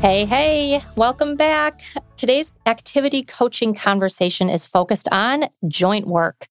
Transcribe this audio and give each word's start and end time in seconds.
Hey, 0.00 0.26
hey, 0.26 0.80
welcome 0.94 1.34
back. 1.34 1.80
Today's 2.16 2.52
activity 2.66 3.24
coaching 3.24 3.74
conversation 3.74 4.48
is 4.48 4.64
focused 4.64 5.08
on 5.10 5.46
joint 5.66 6.06
work. 6.06 6.46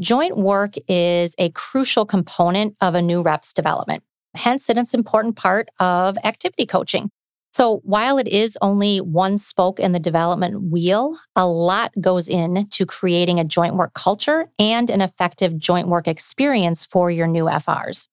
Joint 0.00 0.36
work 0.36 0.74
is 0.86 1.34
a 1.36 1.50
crucial 1.50 2.06
component 2.06 2.76
of 2.80 2.94
a 2.94 3.02
new 3.02 3.20
rep's 3.20 3.52
development. 3.52 4.04
Hence, 4.34 4.70
it's 4.70 4.94
an 4.94 5.00
important 5.00 5.34
part 5.34 5.68
of 5.80 6.16
activity 6.22 6.64
coaching. 6.64 7.10
So 7.50 7.80
while 7.82 8.18
it 8.18 8.28
is 8.28 8.56
only 8.62 9.00
one 9.00 9.36
spoke 9.36 9.80
in 9.80 9.90
the 9.90 9.98
development 9.98 10.70
wheel, 10.70 11.18
a 11.34 11.46
lot 11.48 11.90
goes 12.00 12.28
into 12.28 12.86
creating 12.86 13.40
a 13.40 13.44
joint 13.44 13.74
work 13.74 13.94
culture 13.94 14.46
and 14.60 14.88
an 14.90 15.00
effective 15.00 15.58
joint 15.58 15.88
work 15.88 16.06
experience 16.06 16.86
for 16.86 17.10
your 17.10 17.26
new 17.26 17.46
FRs. 17.46 18.06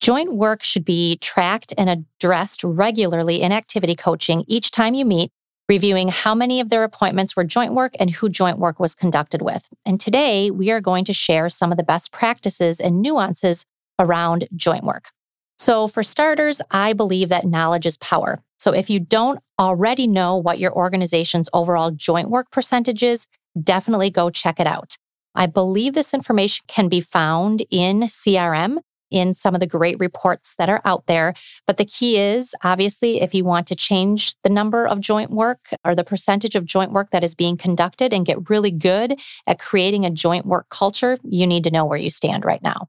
Joint 0.00 0.32
work 0.32 0.62
should 0.62 0.84
be 0.84 1.16
tracked 1.16 1.74
and 1.76 1.90
addressed 1.90 2.62
regularly 2.62 3.42
in 3.42 3.50
activity 3.50 3.96
coaching 3.96 4.44
each 4.46 4.70
time 4.70 4.94
you 4.94 5.04
meet, 5.04 5.32
reviewing 5.68 6.08
how 6.08 6.34
many 6.34 6.60
of 6.60 6.68
their 6.68 6.84
appointments 6.84 7.34
were 7.34 7.42
joint 7.42 7.74
work 7.74 7.94
and 7.98 8.10
who 8.10 8.28
joint 8.28 8.58
work 8.58 8.78
was 8.78 8.94
conducted 8.94 9.42
with. 9.42 9.68
And 9.84 9.98
today 9.98 10.50
we 10.52 10.70
are 10.70 10.80
going 10.80 11.04
to 11.06 11.12
share 11.12 11.48
some 11.48 11.72
of 11.72 11.78
the 11.78 11.82
best 11.82 12.12
practices 12.12 12.80
and 12.80 13.02
nuances 13.02 13.64
around 13.98 14.46
joint 14.54 14.84
work. 14.84 15.10
So, 15.58 15.88
for 15.88 16.04
starters, 16.04 16.62
I 16.70 16.92
believe 16.92 17.30
that 17.30 17.44
knowledge 17.44 17.84
is 17.84 17.96
power. 17.96 18.40
So, 18.58 18.72
if 18.72 18.88
you 18.88 19.00
don't 19.00 19.40
already 19.58 20.06
know 20.06 20.36
what 20.36 20.60
your 20.60 20.72
organization's 20.72 21.48
overall 21.52 21.90
joint 21.90 22.30
work 22.30 22.52
percentage 22.52 23.02
is, 23.02 23.26
definitely 23.60 24.10
go 24.10 24.30
check 24.30 24.60
it 24.60 24.68
out. 24.68 24.96
I 25.34 25.46
believe 25.46 25.94
this 25.94 26.14
information 26.14 26.64
can 26.68 26.88
be 26.88 27.00
found 27.00 27.64
in 27.70 28.02
CRM 28.02 28.78
in 29.10 29.34
some 29.34 29.54
of 29.54 29.60
the 29.60 29.66
great 29.66 29.98
reports 29.98 30.54
that 30.58 30.68
are 30.68 30.82
out 30.84 31.06
there. 31.06 31.34
But 31.66 31.76
the 31.76 31.84
key 31.84 32.18
is 32.18 32.54
obviously, 32.62 33.20
if 33.20 33.34
you 33.34 33.44
want 33.44 33.66
to 33.68 33.76
change 33.76 34.34
the 34.42 34.50
number 34.50 34.86
of 34.86 35.00
joint 35.00 35.30
work 35.30 35.68
or 35.84 35.94
the 35.94 36.04
percentage 36.04 36.54
of 36.54 36.64
joint 36.64 36.92
work 36.92 37.10
that 37.10 37.24
is 37.24 37.34
being 37.34 37.56
conducted 37.56 38.12
and 38.12 38.26
get 38.26 38.50
really 38.50 38.70
good 38.70 39.18
at 39.46 39.58
creating 39.58 40.04
a 40.04 40.10
joint 40.10 40.46
work 40.46 40.68
culture, 40.70 41.18
you 41.22 41.46
need 41.46 41.64
to 41.64 41.70
know 41.70 41.84
where 41.84 41.98
you 41.98 42.10
stand 42.10 42.44
right 42.44 42.62
now. 42.62 42.88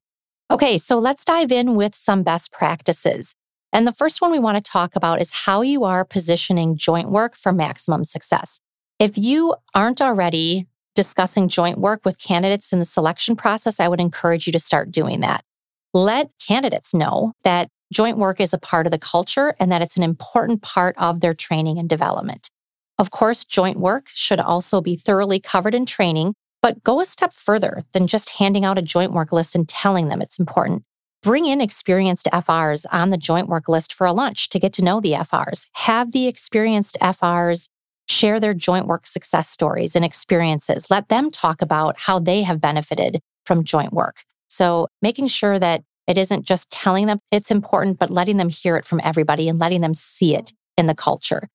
Okay, 0.51 0.77
so 0.77 0.97
let's 0.97 1.23
dive 1.23 1.51
in 1.51 1.75
with 1.75 1.93
some 1.93 2.23
best 2.23 2.51
practices. 2.51 3.35
And 3.71 3.85
the 3.85 3.91
first 3.91 4.19
one 4.19 4.31
we 4.31 4.39
want 4.39 4.63
to 4.63 4.71
talk 4.71 4.95
about 4.95 5.21
is 5.21 5.31
how 5.31 5.61
you 5.61 5.83
are 5.83 6.03
positioning 6.03 6.75
joint 6.75 7.11
work 7.11 7.35
for 7.35 7.51
maximum 7.51 8.03
success. 8.03 8.59
If 8.97 9.17
you 9.17 9.55
aren't 9.75 10.01
already 10.01 10.67
discussing 10.95 11.47
joint 11.47 11.77
work 11.77 12.01
with 12.03 12.19
candidates 12.19 12.73
in 12.73 12.79
the 12.79 12.85
selection 12.85 13.35
process, 13.35 13.79
I 13.79 13.87
would 13.87 14.01
encourage 14.01 14.47
you 14.47 14.53
to 14.53 14.59
start 14.59 14.91
doing 14.91 15.19
that 15.19 15.45
let 15.93 16.29
candidates 16.45 16.93
know 16.93 17.33
that 17.43 17.69
joint 17.91 18.17
work 18.17 18.39
is 18.39 18.53
a 18.53 18.59
part 18.59 18.85
of 18.85 18.91
the 18.91 18.99
culture 18.99 19.55
and 19.59 19.71
that 19.71 19.81
it's 19.81 19.97
an 19.97 20.03
important 20.03 20.61
part 20.61 20.95
of 20.97 21.19
their 21.19 21.33
training 21.33 21.77
and 21.77 21.89
development. 21.89 22.49
Of 22.97 23.11
course, 23.11 23.45
joint 23.45 23.79
work 23.79 24.07
should 24.13 24.39
also 24.39 24.81
be 24.81 24.95
thoroughly 24.95 25.39
covered 25.39 25.73
in 25.73 25.85
training, 25.85 26.33
but 26.61 26.83
go 26.83 26.99
a 26.99 27.05
step 27.05 27.33
further 27.33 27.83
than 27.93 28.07
just 28.07 28.31
handing 28.31 28.65
out 28.65 28.77
a 28.77 28.81
joint 28.83 29.13
work 29.13 29.31
list 29.31 29.55
and 29.55 29.67
telling 29.67 30.09
them 30.09 30.21
it's 30.21 30.37
important. 30.37 30.83
Bring 31.21 31.45
in 31.45 31.59
experienced 31.59 32.27
FRs 32.31 32.85
on 32.91 33.09
the 33.09 33.17
joint 33.17 33.47
work 33.47 33.67
list 33.67 33.93
for 33.93 34.05
a 34.05 34.13
lunch 34.13 34.49
to 34.49 34.59
get 34.59 34.73
to 34.73 34.83
know 34.83 35.01
the 35.01 35.13
FRs. 35.13 35.67
Have 35.73 36.11
the 36.11 36.27
experienced 36.27 36.97
FRs 37.01 37.69
share 38.07 38.39
their 38.39 38.53
joint 38.53 38.87
work 38.87 39.05
success 39.05 39.49
stories 39.49 39.95
and 39.95 40.03
experiences. 40.03 40.89
Let 40.89 41.09
them 41.09 41.29
talk 41.29 41.61
about 41.61 41.99
how 41.99 42.19
they 42.19 42.43
have 42.43 42.59
benefited 42.59 43.19
from 43.45 43.63
joint 43.63 43.93
work. 43.93 44.23
So 44.49 44.87
making 45.01 45.27
sure 45.27 45.59
that 45.59 45.83
it 46.07 46.17
isn't 46.17 46.43
just 46.43 46.69
telling 46.71 47.05
them 47.05 47.19
it's 47.31 47.51
important, 47.51 47.99
but 47.99 48.09
letting 48.09 48.37
them 48.37 48.49
hear 48.49 48.75
it 48.75 48.85
from 48.85 48.99
everybody 49.03 49.47
and 49.47 49.59
letting 49.59 49.81
them 49.81 49.93
see 49.93 50.35
it 50.35 50.53
in 50.77 50.87
the 50.87 50.95
culture. 50.95 51.49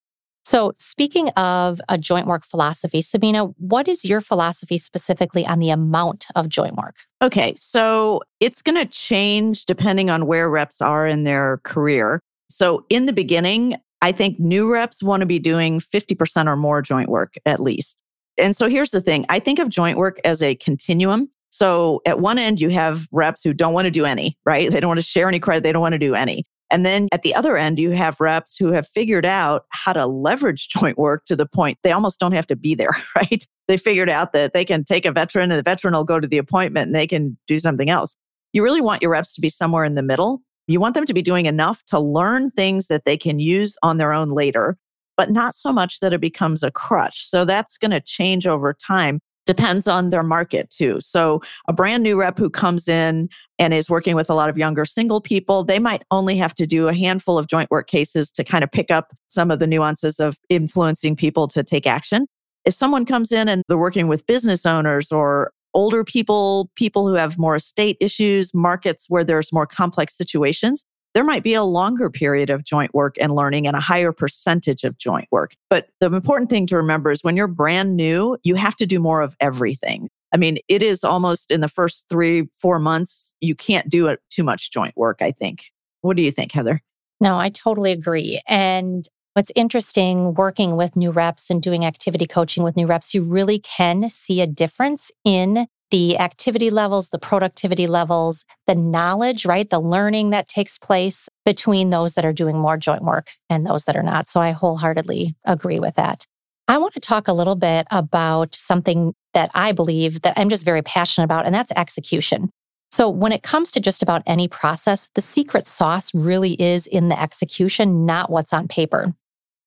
So, 0.46 0.74
speaking 0.78 1.30
of 1.30 1.80
a 1.88 1.96
joint 1.96 2.26
work 2.26 2.44
philosophy, 2.44 3.00
Sabina, 3.00 3.46
what 3.56 3.88
is 3.88 4.04
your 4.04 4.20
philosophy 4.20 4.76
specifically 4.76 5.46
on 5.46 5.58
the 5.58 5.70
amount 5.70 6.26
of 6.36 6.50
joint 6.50 6.76
work? 6.76 6.96
Okay, 7.22 7.54
so 7.56 8.20
it's 8.40 8.60
going 8.60 8.76
to 8.76 8.84
change 8.84 9.64
depending 9.64 10.10
on 10.10 10.26
where 10.26 10.50
reps 10.50 10.82
are 10.82 11.06
in 11.06 11.24
their 11.24 11.60
career. 11.64 12.20
So, 12.50 12.84
in 12.90 13.06
the 13.06 13.14
beginning, 13.14 13.76
I 14.02 14.12
think 14.12 14.38
new 14.38 14.70
reps 14.70 15.02
want 15.02 15.22
to 15.22 15.26
be 15.26 15.38
doing 15.38 15.80
50% 15.80 16.46
or 16.46 16.56
more 16.56 16.82
joint 16.82 17.08
work 17.08 17.34
at 17.46 17.60
least. 17.60 18.02
And 18.36 18.54
so, 18.54 18.68
here's 18.68 18.90
the 18.90 19.00
thing 19.00 19.24
I 19.30 19.40
think 19.40 19.58
of 19.58 19.70
joint 19.70 19.96
work 19.96 20.20
as 20.24 20.42
a 20.42 20.56
continuum. 20.56 21.30
So 21.54 22.02
at 22.04 22.18
one 22.18 22.36
end, 22.36 22.60
you 22.60 22.68
have 22.70 23.06
reps 23.12 23.44
who 23.44 23.52
don't 23.52 23.74
want 23.74 23.84
to 23.84 23.90
do 23.92 24.04
any, 24.04 24.36
right? 24.44 24.68
They 24.68 24.80
don't 24.80 24.88
want 24.88 24.98
to 24.98 25.06
share 25.06 25.28
any 25.28 25.38
credit. 25.38 25.62
They 25.62 25.70
don't 25.70 25.80
want 25.80 25.92
to 25.92 26.00
do 26.00 26.12
any. 26.12 26.44
And 26.68 26.84
then 26.84 27.06
at 27.12 27.22
the 27.22 27.32
other 27.32 27.56
end, 27.56 27.78
you 27.78 27.92
have 27.92 28.18
reps 28.18 28.56
who 28.56 28.72
have 28.72 28.88
figured 28.88 29.24
out 29.24 29.64
how 29.68 29.92
to 29.92 30.04
leverage 30.04 30.66
joint 30.76 30.98
work 30.98 31.26
to 31.26 31.36
the 31.36 31.46
point 31.46 31.78
they 31.84 31.92
almost 31.92 32.18
don't 32.18 32.32
have 32.32 32.48
to 32.48 32.56
be 32.56 32.74
there, 32.74 32.96
right? 33.16 33.46
They 33.68 33.76
figured 33.76 34.10
out 34.10 34.32
that 34.32 34.52
they 34.52 34.64
can 34.64 34.82
take 34.82 35.06
a 35.06 35.12
veteran 35.12 35.52
and 35.52 35.58
the 35.58 35.62
veteran 35.62 35.94
will 35.94 36.02
go 36.02 36.18
to 36.18 36.26
the 36.26 36.38
appointment 36.38 36.86
and 36.86 36.94
they 36.96 37.06
can 37.06 37.38
do 37.46 37.60
something 37.60 37.88
else. 37.88 38.16
You 38.52 38.64
really 38.64 38.80
want 38.80 39.00
your 39.00 39.12
reps 39.12 39.32
to 39.34 39.40
be 39.40 39.48
somewhere 39.48 39.84
in 39.84 39.94
the 39.94 40.02
middle. 40.02 40.42
You 40.66 40.80
want 40.80 40.96
them 40.96 41.06
to 41.06 41.14
be 41.14 41.22
doing 41.22 41.46
enough 41.46 41.84
to 41.86 42.00
learn 42.00 42.50
things 42.50 42.88
that 42.88 43.04
they 43.04 43.16
can 43.16 43.38
use 43.38 43.76
on 43.84 43.98
their 43.98 44.12
own 44.12 44.30
later, 44.30 44.76
but 45.16 45.30
not 45.30 45.54
so 45.54 45.72
much 45.72 46.00
that 46.00 46.12
it 46.12 46.20
becomes 46.20 46.64
a 46.64 46.72
crutch. 46.72 47.30
So 47.30 47.44
that's 47.44 47.78
going 47.78 47.92
to 47.92 48.00
change 48.00 48.48
over 48.48 48.74
time 48.74 49.20
depends 49.46 49.86
on 49.86 50.10
their 50.10 50.22
market 50.22 50.70
too. 50.70 50.98
So, 51.00 51.42
a 51.68 51.72
brand 51.72 52.02
new 52.02 52.18
rep 52.18 52.38
who 52.38 52.50
comes 52.50 52.88
in 52.88 53.28
and 53.58 53.74
is 53.74 53.90
working 53.90 54.16
with 54.16 54.30
a 54.30 54.34
lot 54.34 54.48
of 54.48 54.58
younger 54.58 54.84
single 54.84 55.20
people, 55.20 55.64
they 55.64 55.78
might 55.78 56.02
only 56.10 56.36
have 56.36 56.54
to 56.56 56.66
do 56.66 56.88
a 56.88 56.94
handful 56.94 57.38
of 57.38 57.46
joint 57.46 57.70
work 57.70 57.88
cases 57.88 58.30
to 58.32 58.44
kind 58.44 58.64
of 58.64 58.70
pick 58.70 58.90
up 58.90 59.14
some 59.28 59.50
of 59.50 59.58
the 59.58 59.66
nuances 59.66 60.20
of 60.20 60.38
influencing 60.48 61.16
people 61.16 61.48
to 61.48 61.62
take 61.62 61.86
action. 61.86 62.26
If 62.64 62.74
someone 62.74 63.04
comes 63.04 63.30
in 63.30 63.48
and 63.48 63.62
they're 63.68 63.76
working 63.76 64.08
with 64.08 64.26
business 64.26 64.64
owners 64.64 65.12
or 65.12 65.52
older 65.74 66.04
people, 66.04 66.70
people 66.76 67.06
who 67.08 67.14
have 67.14 67.38
more 67.38 67.56
estate 67.56 67.96
issues, 68.00 68.54
markets 68.54 69.06
where 69.08 69.24
there's 69.24 69.52
more 69.52 69.66
complex 69.66 70.16
situations, 70.16 70.84
there 71.14 71.24
might 71.24 71.42
be 71.44 71.54
a 71.54 71.62
longer 71.62 72.10
period 72.10 72.50
of 72.50 72.64
joint 72.64 72.92
work 72.92 73.16
and 73.20 73.34
learning 73.34 73.66
and 73.66 73.76
a 73.76 73.80
higher 73.80 74.12
percentage 74.12 74.84
of 74.84 74.98
joint 74.98 75.28
work. 75.30 75.54
But 75.70 75.88
the 76.00 76.12
important 76.12 76.50
thing 76.50 76.66
to 76.66 76.76
remember 76.76 77.12
is 77.12 77.22
when 77.22 77.36
you're 77.36 77.46
brand 77.46 77.96
new, 77.96 78.36
you 78.42 78.56
have 78.56 78.76
to 78.76 78.86
do 78.86 78.98
more 78.98 79.22
of 79.22 79.36
everything. 79.40 80.08
I 80.32 80.36
mean, 80.36 80.58
it 80.66 80.82
is 80.82 81.04
almost 81.04 81.52
in 81.52 81.60
the 81.60 81.68
first 81.68 82.06
three, 82.10 82.48
four 82.60 82.80
months, 82.80 83.34
you 83.40 83.54
can't 83.54 83.88
do 83.88 84.16
too 84.30 84.42
much 84.42 84.72
joint 84.72 84.96
work, 84.96 85.18
I 85.20 85.30
think. 85.30 85.66
What 86.00 86.16
do 86.16 86.22
you 86.22 86.32
think, 86.32 86.50
Heather? 86.50 86.82
No, 87.20 87.38
I 87.38 87.50
totally 87.50 87.92
agree. 87.92 88.40
And 88.48 89.06
what's 89.34 89.52
interesting 89.54 90.34
working 90.34 90.74
with 90.74 90.96
new 90.96 91.12
reps 91.12 91.50
and 91.50 91.62
doing 91.62 91.84
activity 91.84 92.26
coaching 92.26 92.64
with 92.64 92.76
new 92.76 92.86
reps, 92.86 93.14
you 93.14 93.22
really 93.22 93.60
can 93.60 94.10
see 94.10 94.40
a 94.40 94.46
difference 94.46 95.12
in 95.24 95.68
the 95.90 96.18
activity 96.18 96.70
levels, 96.70 97.10
the 97.10 97.18
productivity 97.18 97.86
levels, 97.86 98.44
the 98.66 98.74
knowledge, 98.74 99.46
right? 99.46 99.68
The 99.68 99.80
learning 99.80 100.30
that 100.30 100.48
takes 100.48 100.78
place 100.78 101.28
between 101.44 101.90
those 101.90 102.14
that 102.14 102.24
are 102.24 102.32
doing 102.32 102.58
more 102.58 102.76
joint 102.76 103.02
work 103.02 103.28
and 103.48 103.66
those 103.66 103.84
that 103.84 103.96
are 103.96 104.02
not. 104.02 104.28
So 104.28 104.40
I 104.40 104.52
wholeheartedly 104.52 105.36
agree 105.44 105.78
with 105.78 105.94
that. 105.96 106.26
I 106.66 106.78
want 106.78 106.94
to 106.94 107.00
talk 107.00 107.28
a 107.28 107.32
little 107.32 107.56
bit 107.56 107.86
about 107.90 108.54
something 108.54 109.14
that 109.34 109.50
I 109.54 109.72
believe 109.72 110.22
that 110.22 110.32
I'm 110.36 110.48
just 110.48 110.64
very 110.64 110.80
passionate 110.80 111.26
about, 111.26 111.44
and 111.44 111.54
that's 111.54 111.72
execution. 111.76 112.50
So, 112.90 113.10
when 113.10 113.32
it 113.32 113.42
comes 113.42 113.70
to 113.72 113.80
just 113.80 114.02
about 114.02 114.22
any 114.24 114.48
process, 114.48 115.10
the 115.14 115.20
secret 115.20 115.66
sauce 115.66 116.14
really 116.14 116.52
is 116.54 116.86
in 116.86 117.08
the 117.08 117.20
execution, 117.20 118.06
not 118.06 118.30
what's 118.30 118.52
on 118.52 118.68
paper. 118.68 119.12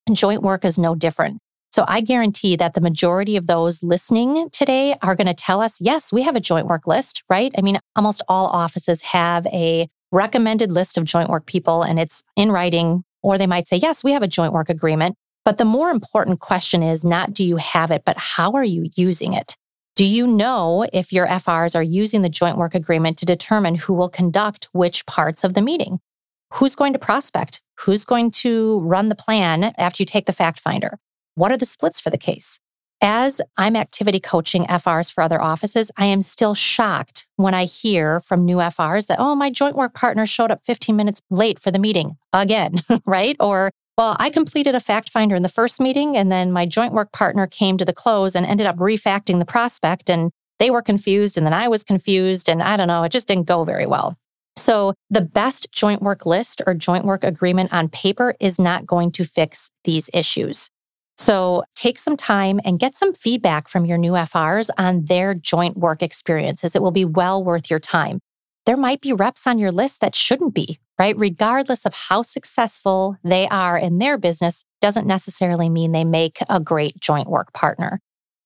And 0.07 0.15
joint 0.15 0.41
work 0.41 0.63
is 0.63 0.79
no 0.79 0.95
different. 0.95 1.39
So, 1.77 1.85
I 1.87 2.01
guarantee 2.01 2.55
that 2.55 2.73
the 2.73 2.81
majority 2.81 3.35
of 3.35 3.45
those 3.45 3.83
listening 3.83 4.49
today 4.49 4.95
are 5.03 5.15
going 5.15 5.27
to 5.27 5.33
tell 5.35 5.61
us, 5.61 5.79
yes, 5.79 6.11
we 6.11 6.23
have 6.23 6.35
a 6.35 6.39
joint 6.39 6.65
work 6.65 6.87
list, 6.87 7.21
right? 7.29 7.53
I 7.55 7.61
mean, 7.61 7.77
almost 7.95 8.23
all 8.27 8.47
offices 8.47 9.03
have 9.03 9.45
a 9.53 9.87
recommended 10.11 10.71
list 10.71 10.97
of 10.97 11.03
joint 11.03 11.29
work 11.29 11.45
people 11.45 11.83
and 11.83 11.99
it's 11.99 12.23
in 12.35 12.51
writing, 12.51 13.03
or 13.21 13.37
they 13.37 13.45
might 13.45 13.67
say, 13.67 13.77
yes, 13.77 14.03
we 14.03 14.11
have 14.13 14.23
a 14.23 14.27
joint 14.27 14.53
work 14.53 14.69
agreement. 14.69 15.17
But 15.45 15.59
the 15.59 15.65
more 15.65 15.91
important 15.91 16.39
question 16.39 16.81
is 16.81 17.05
not 17.05 17.31
do 17.31 17.43
you 17.43 17.57
have 17.57 17.91
it, 17.91 18.01
but 18.07 18.17
how 18.17 18.53
are 18.53 18.63
you 18.63 18.89
using 18.95 19.33
it? 19.33 19.55
Do 19.95 20.03
you 20.03 20.25
know 20.25 20.87
if 20.91 21.13
your 21.13 21.27
FRs 21.27 21.75
are 21.75 21.83
using 21.83 22.23
the 22.23 22.27
joint 22.27 22.57
work 22.57 22.73
agreement 22.73 23.19
to 23.19 23.27
determine 23.27 23.75
who 23.75 23.93
will 23.93 24.09
conduct 24.09 24.67
which 24.71 25.05
parts 25.05 25.43
of 25.43 25.53
the 25.53 25.61
meeting? 25.61 25.99
Who's 26.53 26.75
going 26.75 26.93
to 26.93 26.99
prospect? 26.99 27.61
Who's 27.81 28.03
going 28.03 28.31
to 28.31 28.79
run 28.79 29.09
the 29.09 29.15
plan 29.15 29.75
after 29.77 30.01
you 30.01 30.07
take 30.07 30.25
the 30.25 30.33
fact 30.33 30.59
finder? 30.59 30.97
What 31.37 31.51
are 31.51 31.57
the 31.57 31.67
splits 31.67 31.99
for 31.99 32.09
the 32.09 32.17
case? 32.17 32.59
As 32.99 33.41
I'm 33.57 33.75
activity 33.75 34.19
coaching 34.19 34.65
FRs 34.65 35.13
for 35.13 35.23
other 35.23 35.39
offices, 35.39 35.91
I 35.95 36.07
am 36.07 36.23
still 36.23 36.55
shocked 36.55 37.27
when 37.35 37.53
I 37.53 37.65
hear 37.65 38.19
from 38.19 38.43
new 38.43 38.57
FRs 38.57 39.05
that, 39.05 39.19
oh, 39.19 39.35
my 39.35 39.51
joint 39.51 39.75
work 39.75 39.93
partner 39.93 40.25
showed 40.25 40.49
up 40.49 40.65
15 40.65 40.95
minutes 40.95 41.21
late 41.29 41.59
for 41.59 41.69
the 41.69 41.77
meeting 41.77 42.17
again, 42.33 42.77
right? 43.05 43.35
Or 43.39 43.69
well, 43.99 44.15
I 44.17 44.31
completed 44.31 44.73
a 44.73 44.79
fact 44.79 45.11
finder 45.11 45.35
in 45.35 45.43
the 45.43 45.47
first 45.47 45.79
meeting, 45.79 46.17
and 46.17 46.31
then 46.31 46.51
my 46.51 46.65
joint 46.65 46.91
work 46.91 47.11
partner 47.11 47.45
came 47.45 47.77
to 47.77 47.85
the 47.85 47.93
close 47.93 48.33
and 48.33 48.43
ended 48.43 48.65
up 48.65 48.79
refacting 48.79 49.37
the 49.37 49.45
prospect, 49.45 50.09
and 50.09 50.31
they 50.57 50.71
were 50.71 50.81
confused, 50.81 51.37
and 51.37 51.45
then 51.45 51.53
I 51.53 51.67
was 51.67 51.83
confused, 51.83 52.49
and 52.49 52.63
I 52.63 52.77
don't 52.77 52.87
know, 52.87 53.03
it 53.03 53.11
just 53.11 53.27
didn't 53.27 53.45
go 53.45 53.63
very 53.63 53.85
well. 53.85 54.17
So, 54.55 54.95
the 55.11 55.21
best 55.21 55.71
joint 55.71 56.01
work 56.01 56.25
list 56.25 56.63
or 56.65 56.73
joint 56.73 57.05
work 57.05 57.23
agreement 57.23 57.71
on 57.71 57.89
paper 57.89 58.33
is 58.39 58.57
not 58.57 58.87
going 58.87 59.11
to 59.11 59.23
fix 59.23 59.69
these 59.83 60.09
issues. 60.15 60.71
So, 61.17 61.63
take 61.75 61.97
some 61.97 62.15
time 62.15 62.59
and 62.63 62.79
get 62.79 62.95
some 62.95 63.13
feedback 63.13 63.67
from 63.67 63.85
your 63.85 63.97
new 63.97 64.11
FRs 64.11 64.69
on 64.77 65.05
their 65.05 65.33
joint 65.33 65.77
work 65.77 66.03
experiences. 66.03 66.75
It 66.75 66.81
will 66.81 66.91
be 66.91 67.05
well 67.05 67.43
worth 67.43 67.69
your 67.69 67.79
time 67.79 68.19
there 68.67 68.77
might 68.77 68.99
be 68.99 69.13
reps 69.13 69.47
on 69.47 69.57
your 69.57 69.71
list 69.71 70.01
that 70.01 70.13
shouldn't 70.13 70.53
be, 70.53 70.77
right? 70.99 71.17
Regardless 71.17 71.85
of 71.85 71.93
how 71.93 72.21
successful 72.21 73.15
they 73.23 73.47
are 73.47 73.77
in 73.77 73.97
their 73.97 74.17
business, 74.17 74.65
doesn't 74.81 75.07
necessarily 75.07 75.69
mean 75.69 75.93
they 75.93 76.03
make 76.03 76.39
a 76.49 76.59
great 76.59 76.99
joint 76.99 77.29
work 77.29 77.53
partner. 77.53 78.01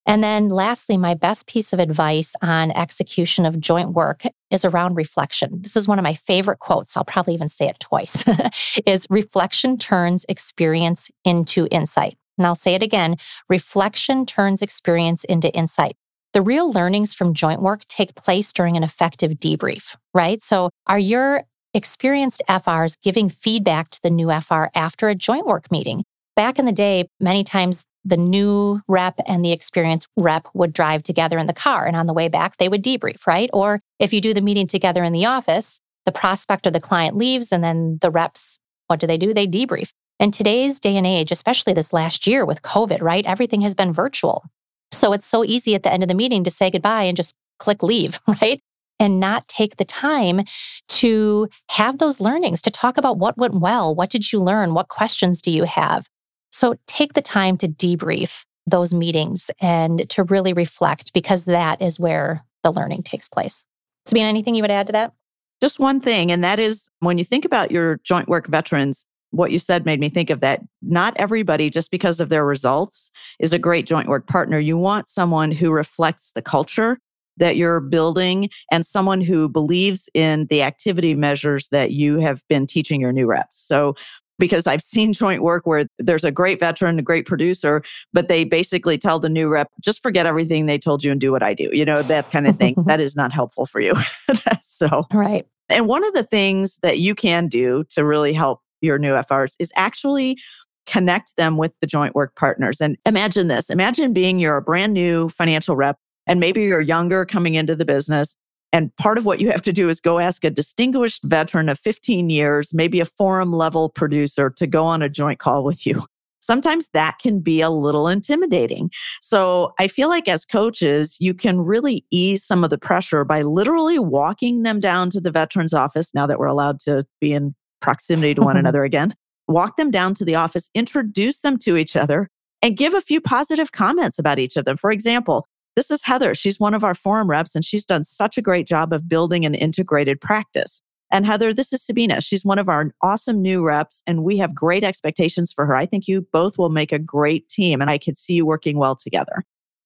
And 0.06 0.24
then 0.24 0.50
lastly, 0.50 0.96
my 0.96 1.16
best 1.16 1.48
piece 1.48 1.74
of 1.74 1.80
advice 1.80 2.36
on 2.42 2.70
execution 2.72 3.48
of 3.48 3.60
joint 3.60 3.94
work 3.94 4.22
is 4.52 4.64
around 4.64 4.94
reflection. 4.94 5.62
This 5.62 5.76
is 5.76 5.88
one 5.88 5.98
of 5.98 6.04
my 6.04 6.14
favorite 6.14 6.60
quotes. 6.60 6.96
I'll 6.96 7.04
probably 7.04 7.34
even 7.34 7.50
say 7.50 7.68
it 7.68 7.80
twice 7.80 8.24
is 8.86 9.08
reflection 9.10 9.78
turns 9.78 10.24
experience 10.30 11.10
into 11.26 11.68
insight. 11.72 12.18
And 12.42 12.48
I'll 12.48 12.56
say 12.56 12.74
it 12.74 12.82
again, 12.82 13.18
reflection 13.50 14.26
turns 14.26 14.64
experience 14.64 15.24
into 15.26 15.54
insight. 15.54 15.96
The 16.34 16.42
real 16.42 16.72
learnings 16.72 17.14
from 17.14 17.36
joint 17.36 17.62
work 17.62 17.86
take 17.88 18.16
place 18.16 18.52
during 18.52 18.76
an 18.76 18.84
effective 18.84 19.34
debrief, 19.34 19.96
right? 20.12 20.42
So, 20.42 20.72
are 20.88 20.98
your 20.98 21.44
experienced 21.76 22.42
FRs 22.50 22.96
giving 23.04 23.30
feedback 23.30 23.92
to 23.92 24.00
the 24.02 24.10
new 24.10 24.32
FR 24.42 24.66
after 24.74 25.08
a 25.08 25.14
joint 25.14 25.46
work 25.46 25.72
meeting? 25.72 26.04
Back 26.36 26.58
in 26.58 26.66
the 26.66 26.72
day, 26.72 27.08
many 27.20 27.44
times 27.44 27.86
the 28.04 28.18
new 28.18 28.82
rep 28.88 29.20
and 29.28 29.46
the 29.46 29.52
experienced 29.52 30.08
rep 30.18 30.48
would 30.56 30.74
drive 30.74 31.04
together 31.04 31.38
in 31.38 31.46
the 31.46 31.54
car. 31.54 31.86
And 31.86 31.96
on 31.96 32.08
the 32.08 32.14
way 32.14 32.28
back, 32.28 32.58
they 32.58 32.70
would 32.70 32.84
debrief, 32.84 33.28
right? 33.28 33.52
Or 33.54 33.82
if 34.00 34.14
you 34.14 34.20
do 34.20 34.34
the 34.34 34.42
meeting 34.42 34.66
together 34.66 35.04
in 35.04 35.14
the 35.14 35.26
office, 35.26 35.80
the 36.06 36.12
prospect 36.12 36.66
or 36.66 36.72
the 36.72 36.82
client 36.82 37.16
leaves, 37.16 37.52
and 37.52 37.64
then 37.64 38.00
the 38.02 38.10
reps, 38.10 38.58
what 38.88 39.00
do 39.00 39.06
they 39.06 39.18
do? 39.18 39.32
They 39.32 39.46
debrief. 39.46 39.92
In 40.22 40.30
today's 40.30 40.80
day 40.80 40.98
and 40.98 41.08
age, 41.08 41.32
especially 41.32 41.74
this 41.74 41.92
last 41.92 42.28
year 42.28 42.46
with 42.46 42.62
COVID, 42.62 43.02
right? 43.02 43.26
Everything 43.26 43.62
has 43.62 43.74
been 43.74 43.92
virtual. 43.92 44.46
So 44.92 45.14
it's 45.14 45.26
so 45.26 45.44
easy 45.44 45.74
at 45.74 45.82
the 45.82 45.92
end 45.92 46.04
of 46.04 46.10
the 46.10 46.16
meeting 46.16 46.44
to 46.44 46.52
say 46.52 46.70
goodbye 46.70 47.06
and 47.06 47.18
just 47.18 47.34
click 47.58 47.82
leave, 47.82 48.20
right? 48.42 48.62
And 49.00 49.20
not 49.20 49.48
take 49.48 49.78
the 49.78 49.84
time 49.84 50.42
to 50.90 51.50
have 51.72 51.98
those 51.98 52.22
learnings, 52.22 52.62
to 52.62 52.70
talk 52.70 53.00
about 53.00 53.18
what 53.18 53.36
went 53.36 53.56
well. 53.56 53.96
What 53.96 54.12
did 54.12 54.32
you 54.32 54.40
learn? 54.40 54.76
What 54.76 54.90
questions 54.90 55.42
do 55.42 55.50
you 55.50 55.64
have? 55.64 56.08
So 56.52 56.76
take 56.86 57.14
the 57.14 57.22
time 57.22 57.58
to 57.58 57.68
debrief 57.68 58.46
those 58.68 58.94
meetings 58.94 59.50
and 59.60 60.08
to 60.12 60.24
really 60.26 60.54
reflect 60.54 61.14
because 61.14 61.46
that 61.46 61.82
is 61.82 62.00
where 62.00 62.46
the 62.62 62.72
learning 62.72 63.02
takes 63.02 63.28
place. 63.28 63.66
Sabina, 64.06 64.28
anything 64.28 64.54
you 64.54 64.62
would 64.62 64.70
add 64.70 64.86
to 64.86 64.94
that? 64.94 65.14
Just 65.62 65.80
one 65.80 66.00
thing, 66.00 66.32
and 66.32 66.44
that 66.44 66.60
is 66.60 66.90
when 67.00 67.18
you 67.18 67.24
think 67.24 67.44
about 67.44 67.72
your 67.72 68.00
joint 68.04 68.28
work 68.28 68.46
veterans, 68.46 69.04
what 69.32 69.52
you 69.52 69.60
said 69.60 69.86
made 69.86 70.00
me 70.00 70.10
think 70.10 70.30
of 70.30 70.42
that. 70.42 70.62
Not 70.82 71.14
everybody, 71.18 71.70
just 71.70 71.90
because 71.90 72.20
of 72.20 72.30
their 72.30 72.46
results, 72.46 73.12
is 73.40 73.54
a 73.54 73.60
great 73.60 73.86
joint 73.86 74.08
work 74.08 74.28
partner. 74.28 74.60
You 74.60 74.78
want 74.78 75.10
someone 75.10 75.52
who 75.52 75.72
reflects 75.72 76.32
the 76.36 76.42
culture 76.42 77.00
that 77.38 77.56
you're 77.56 77.80
building 77.80 78.50
and 78.72 78.86
someone 78.86 79.22
who 79.22 79.50
believes 79.50 80.10
in 80.14 80.46
the 80.48 80.62
activity 80.62 81.16
measures 81.16 81.70
that 81.70 81.92
you 81.92 82.20
have 82.20 82.44
been 82.50 82.68
teaching 82.68 83.02
your 83.02 83.12
new 83.12 83.26
reps. 83.26 83.58
So, 83.60 83.96
because 84.38 84.68
I've 84.68 84.82
seen 84.82 85.14
joint 85.14 85.42
work 85.42 85.66
where 85.66 85.86
there's 85.98 86.24
a 86.24 86.32
great 86.32 86.60
veteran, 86.60 87.00
a 87.00 87.04
great 87.04 87.26
producer, 87.26 87.84
but 88.14 88.28
they 88.28 88.44
basically 88.44 88.98
tell 88.98 89.20
the 89.20 89.30
new 89.30 89.48
rep, 89.48 89.70
just 89.80 90.04
forget 90.04 90.26
everything 90.26 90.66
they 90.66 90.78
told 90.78 91.04
you 91.04 91.12
and 91.12 91.22
do 91.22 91.32
what 91.32 91.44
I 91.44 91.54
do. 91.54 91.70
You 91.72 91.86
know, 91.86 92.02
that 92.04 92.30
kind 92.32 92.48
of 92.48 92.58
thing. 92.58 92.76
that 92.86 93.00
is 93.00 93.16
not 93.16 93.32
helpful 93.32 93.66
for 93.66 93.80
you. 93.80 93.96
so, 94.64 95.08
right. 95.14 95.48
And 95.70 95.88
one 95.88 96.04
of 96.04 96.14
the 96.14 96.24
things 96.24 96.80
that 96.82 97.00
you 97.00 97.16
can 97.16 97.48
do 97.48 97.86
to 97.92 98.04
really 98.04 98.34
help 98.34 98.62
your 98.82 98.98
new 98.98 99.14
FRs 99.14 99.56
is 99.60 99.72
actually 99.76 100.38
connect 100.86 101.36
them 101.38 101.58
with 101.58 101.74
the 101.80 101.88
joint 101.88 102.16
work 102.16 102.36
partners. 102.36 102.82
And 102.82 102.98
imagine 103.06 103.48
this 103.48 103.70
imagine 103.70 104.14
being 104.14 104.40
you're 104.40 104.58
a 104.58 104.62
brand 104.62 104.94
new 104.94 105.30
financial 105.30 105.76
rep, 105.76 105.98
and 106.28 106.40
maybe 106.40 106.62
you're 106.64 106.82
younger 106.82 107.26
coming 107.26 107.56
into 107.56 107.76
the 107.76 107.86
business. 107.86 108.36
And 108.74 108.96
part 108.96 109.18
of 109.18 109.26
what 109.26 109.42
you 109.42 109.52
have 109.52 109.62
to 109.64 109.74
do 109.74 109.90
is 109.90 110.00
go 110.00 110.20
ask 110.20 110.46
a 110.46 110.50
distinguished 110.50 111.24
veteran 111.26 111.68
of 111.68 111.80
15 111.80 112.30
years, 112.30 112.74
maybe 112.74 113.02
a 113.02 113.06
forum 113.06 113.52
level 113.52 113.90
producer, 113.90 114.50
to 114.50 114.66
go 114.66 114.86
on 114.86 115.02
a 115.02 115.10
joint 115.10 115.40
call 115.40 115.64
with 115.64 115.86
you. 115.86 116.06
Sometimes 116.40 116.88
that 116.94 117.20
can 117.20 117.40
be 117.40 117.62
a 117.62 117.70
little 117.70 118.08
intimidating. 118.08 118.90
So 119.22 119.74
I 119.78 119.88
feel 119.88 120.10
like 120.10 120.28
as 120.28 120.44
coaches, 120.44 121.16
you 121.20 121.34
can 121.34 121.62
really 121.62 122.04
ease 122.10 122.44
some 122.44 122.64
of 122.64 122.72
the 122.72 122.78
pressure 122.78 123.24
by 123.24 123.44
literally 123.44 124.00
walking 124.00 124.64
them 124.64 124.80
down 124.80 125.12
to 125.12 125.22
the 125.22 125.32
veteran's 125.32 125.74
office 125.74 126.14
now 126.16 126.26
that 126.26 126.40
we're 126.40 126.48
allowed 126.48 126.80
to 126.82 127.06
be 127.20 127.34
in 127.34 127.54
proximity 127.82 128.34
to 128.36 128.42
one 128.42 128.56
mm-hmm. 128.56 128.60
another 128.60 128.84
again, 128.84 129.14
walk 129.48 129.78
them 129.78 129.92
down 129.92 130.14
to 130.16 130.26
the 130.26 130.36
office, 130.36 130.70
introduce 130.74 131.40
them 131.40 131.58
to 131.60 131.78
each 131.78 131.96
other, 131.96 132.30
and 132.62 132.78
give 132.78 132.94
a 132.94 133.02
few 133.02 133.20
positive 133.20 133.72
comments 133.72 134.20
about 134.20 134.40
each 134.40 134.56
of 134.56 134.66
them. 134.66 134.78
For 134.78 134.92
example, 134.92 135.48
this 135.76 135.90
is 135.90 136.04
Heather. 136.04 136.36
She's 136.36 136.60
one 136.60 136.74
of 136.74 136.84
our 136.84 136.96
forum 136.96 137.30
reps, 137.30 137.56
and 137.56 137.64
she's 137.64 137.86
done 137.86 138.04
such 138.04 138.38
a 138.38 138.42
great 138.42 138.68
job 138.68 138.94
of 138.94 139.08
building 139.08 139.46
an 139.46 139.56
integrated 139.56 140.20
practice. 140.20 140.82
And 141.12 141.26
Heather, 141.26 141.54
this 141.54 141.74
is 141.74 141.84
Sabina. 141.84 142.22
She's 142.22 142.46
one 142.46 142.60
of 142.60 142.70
our 142.70 142.94
awesome 143.02 143.42
new 143.42 143.66
reps, 143.66 144.02
and 144.08 144.24
we 144.24 144.38
have 144.38 144.56
great 144.56 144.84
expectations 144.84 145.52
for 145.52 145.66
her. 145.66 145.76
I 145.76 145.86
think 145.86 146.08
you 146.08 146.26
both 146.32 146.58
will 146.58 146.70
make 146.70 146.92
a 146.92 147.00
great 147.00 147.50
team, 147.50 147.82
and 147.82 147.90
I 147.90 147.98
could 147.98 148.18
see 148.18 148.34
you 148.34 148.46
working 148.46 148.78
well 148.78 148.96
together. 148.96 149.44